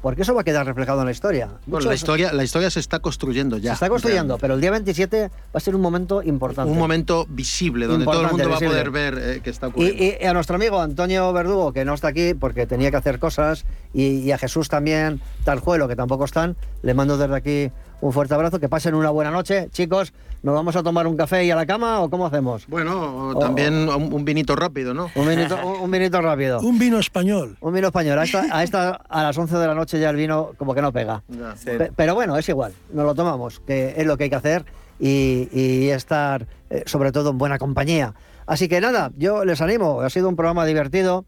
[0.00, 1.48] Porque eso va a quedar reflejado en la historia.
[1.66, 3.70] Bueno, la historia, la historia se está construyendo ya.
[3.70, 6.70] se está construyendo, pero el día 27 va a ser un momento importante.
[6.70, 8.90] Un momento visible, donde todo el Importante, mundo va a visible.
[8.90, 10.04] poder ver eh, que está Y, ocurriendo.
[10.04, 13.64] y a nuestro amigo Antonio Verdugo, que no está aquí porque tenía que hacer cosas,
[13.92, 18.34] y, y a Jesús también, Taljuelo, que tampoco están, le mando desde aquí un fuerte
[18.34, 19.68] abrazo, que pasen una buena noche.
[19.72, 20.12] Chicos,
[20.42, 22.66] ¿nos vamos a tomar un café y a la cama o cómo hacemos?
[22.68, 25.10] Bueno, O- también un, un vinito rápido, ¿no?
[25.14, 26.60] Un minuto, un, un minuto rápido.
[26.60, 27.56] Un vino español.
[27.60, 28.18] Un vino español.
[28.18, 30.82] A esta, a esta, a las 11 de la noche ya el vino como que
[30.82, 31.22] no pega.
[31.28, 31.54] Ya.
[31.64, 34.64] Pe- Pero bueno, es igual, nos lo tomamos, que es lo que hay que hacer
[35.00, 38.14] y, y estar eh, sobre todo en buena compañía.
[38.46, 41.24] Así que nada, yo les animo, ha sido un programa divertido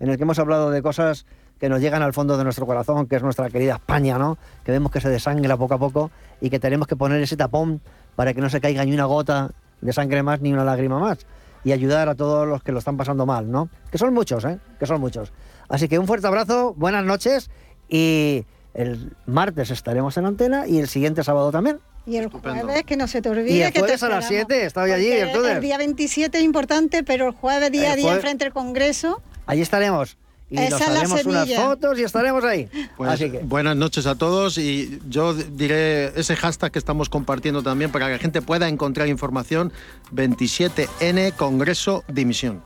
[0.00, 1.26] en el que hemos hablado de cosas
[1.60, 4.36] que nos llegan al fondo de nuestro corazón, que es nuestra querida España, ¿no?
[4.64, 6.10] Que vemos que se desangra poco a poco
[6.40, 7.80] y que tenemos que poner ese tapón
[8.16, 9.50] para que no se caiga ni una gota
[9.80, 11.18] de sangre más ni una lágrima más
[11.64, 13.68] y ayudar a todos los que lo están pasando mal, ¿no?
[13.90, 14.58] Que son muchos, ¿eh?
[14.78, 15.32] Que son muchos.
[15.68, 17.50] Así que un fuerte abrazo, buenas noches
[17.88, 18.44] y
[18.74, 21.78] el martes estaremos en antena y el siguiente sábado también.
[22.04, 22.64] Y el Estupendo.
[22.64, 23.52] jueves, que no se te olvide.
[23.52, 24.48] Y el que te jueves a las esperamos.
[24.48, 25.52] 7, estaba allí, entonces.
[25.56, 28.52] El día 27 es importante, pero el jueves, día a El día, jueves- enfrente del
[28.52, 30.16] Congreso, Allí estaremos.
[30.52, 32.68] Y Esa nos es la haremos unas fotos y estaremos ahí.
[32.98, 37.62] Pues Así que, buenas noches a todos y yo diré ese hashtag que estamos compartiendo
[37.62, 39.72] también para que la gente pueda encontrar información
[40.14, 42.62] 27N Congreso Dimisión.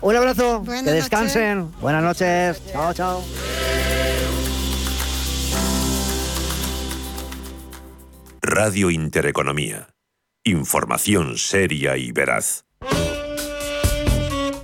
[0.00, 1.70] un abrazo, Buenas que descansen.
[1.80, 2.60] Buenas noches.
[2.72, 3.22] Chao, chao.
[8.42, 9.88] Radio Intereconomía.
[10.44, 12.64] Información seria y veraz.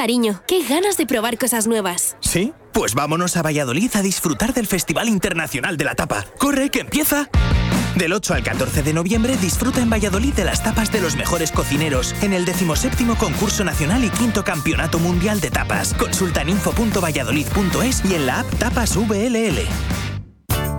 [0.00, 2.16] Cariño, qué ganas de probar cosas nuevas.
[2.20, 2.54] ¿Sí?
[2.72, 6.24] Pues vámonos a Valladolid a disfrutar del Festival Internacional de la Tapa.
[6.38, 7.28] ¡Corre, que empieza!
[7.96, 11.52] Del 8 al 14 de noviembre disfruta en Valladolid de las tapas de los mejores
[11.52, 15.92] cocineros en el 17 Concurso Nacional y quinto Campeonato Mundial de Tapas.
[15.92, 19.68] Consulta en info.valladolid.es y en la app Tapas VLL.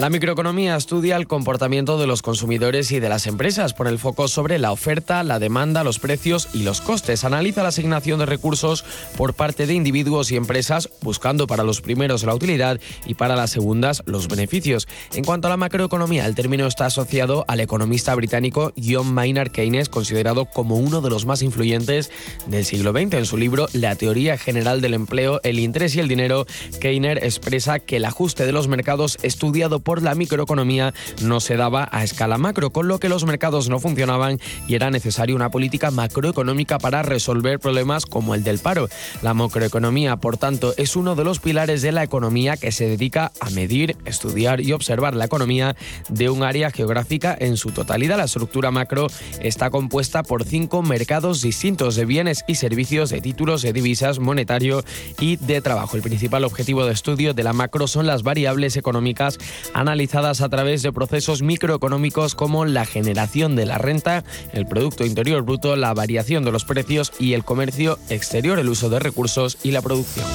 [0.00, 4.28] La microeconomía estudia el comportamiento de los consumidores y de las empresas, pone el foco
[4.28, 7.22] sobre la oferta, la demanda, los precios y los costes.
[7.22, 8.82] Analiza la asignación de recursos
[9.18, 13.50] por parte de individuos y empresas, buscando para los primeros la utilidad y para las
[13.50, 14.88] segundas los beneficios.
[15.12, 19.90] En cuanto a la macroeconomía, el término está asociado al economista británico John Maynard Keynes,
[19.90, 22.10] considerado como uno de los más influyentes
[22.46, 23.12] del siglo XX.
[23.12, 26.46] En su libro La teoría general del empleo, el interés y el dinero,
[26.80, 31.56] Keynes expresa que el ajuste de los mercados estudiado por por la microeconomía no se
[31.56, 34.38] daba a escala macro, con lo que los mercados no funcionaban
[34.68, 38.88] y era necesaria una política macroeconómica para resolver problemas como el del paro.
[39.20, 43.32] La macroeconomía, por tanto, es uno de los pilares de la economía que se dedica
[43.40, 45.74] a medir, estudiar y observar la economía
[46.08, 48.18] de un área geográfica en su totalidad.
[48.18, 49.08] La estructura macro
[49.40, 54.84] está compuesta por cinco mercados distintos de bienes y servicios, de títulos, de divisas, monetario
[55.18, 55.96] y de trabajo.
[55.96, 59.36] El principal objetivo de estudio de la macro son las variables económicas
[59.80, 65.42] analizadas a través de procesos microeconómicos como la generación de la renta, el Producto Interior
[65.42, 69.70] Bruto, la variación de los precios y el comercio exterior, el uso de recursos y
[69.70, 70.26] la producción.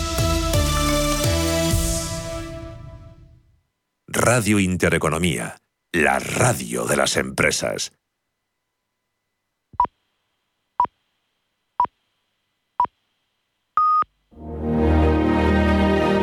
[4.08, 5.58] Radio Intereconomía,
[5.92, 7.92] la radio de las empresas.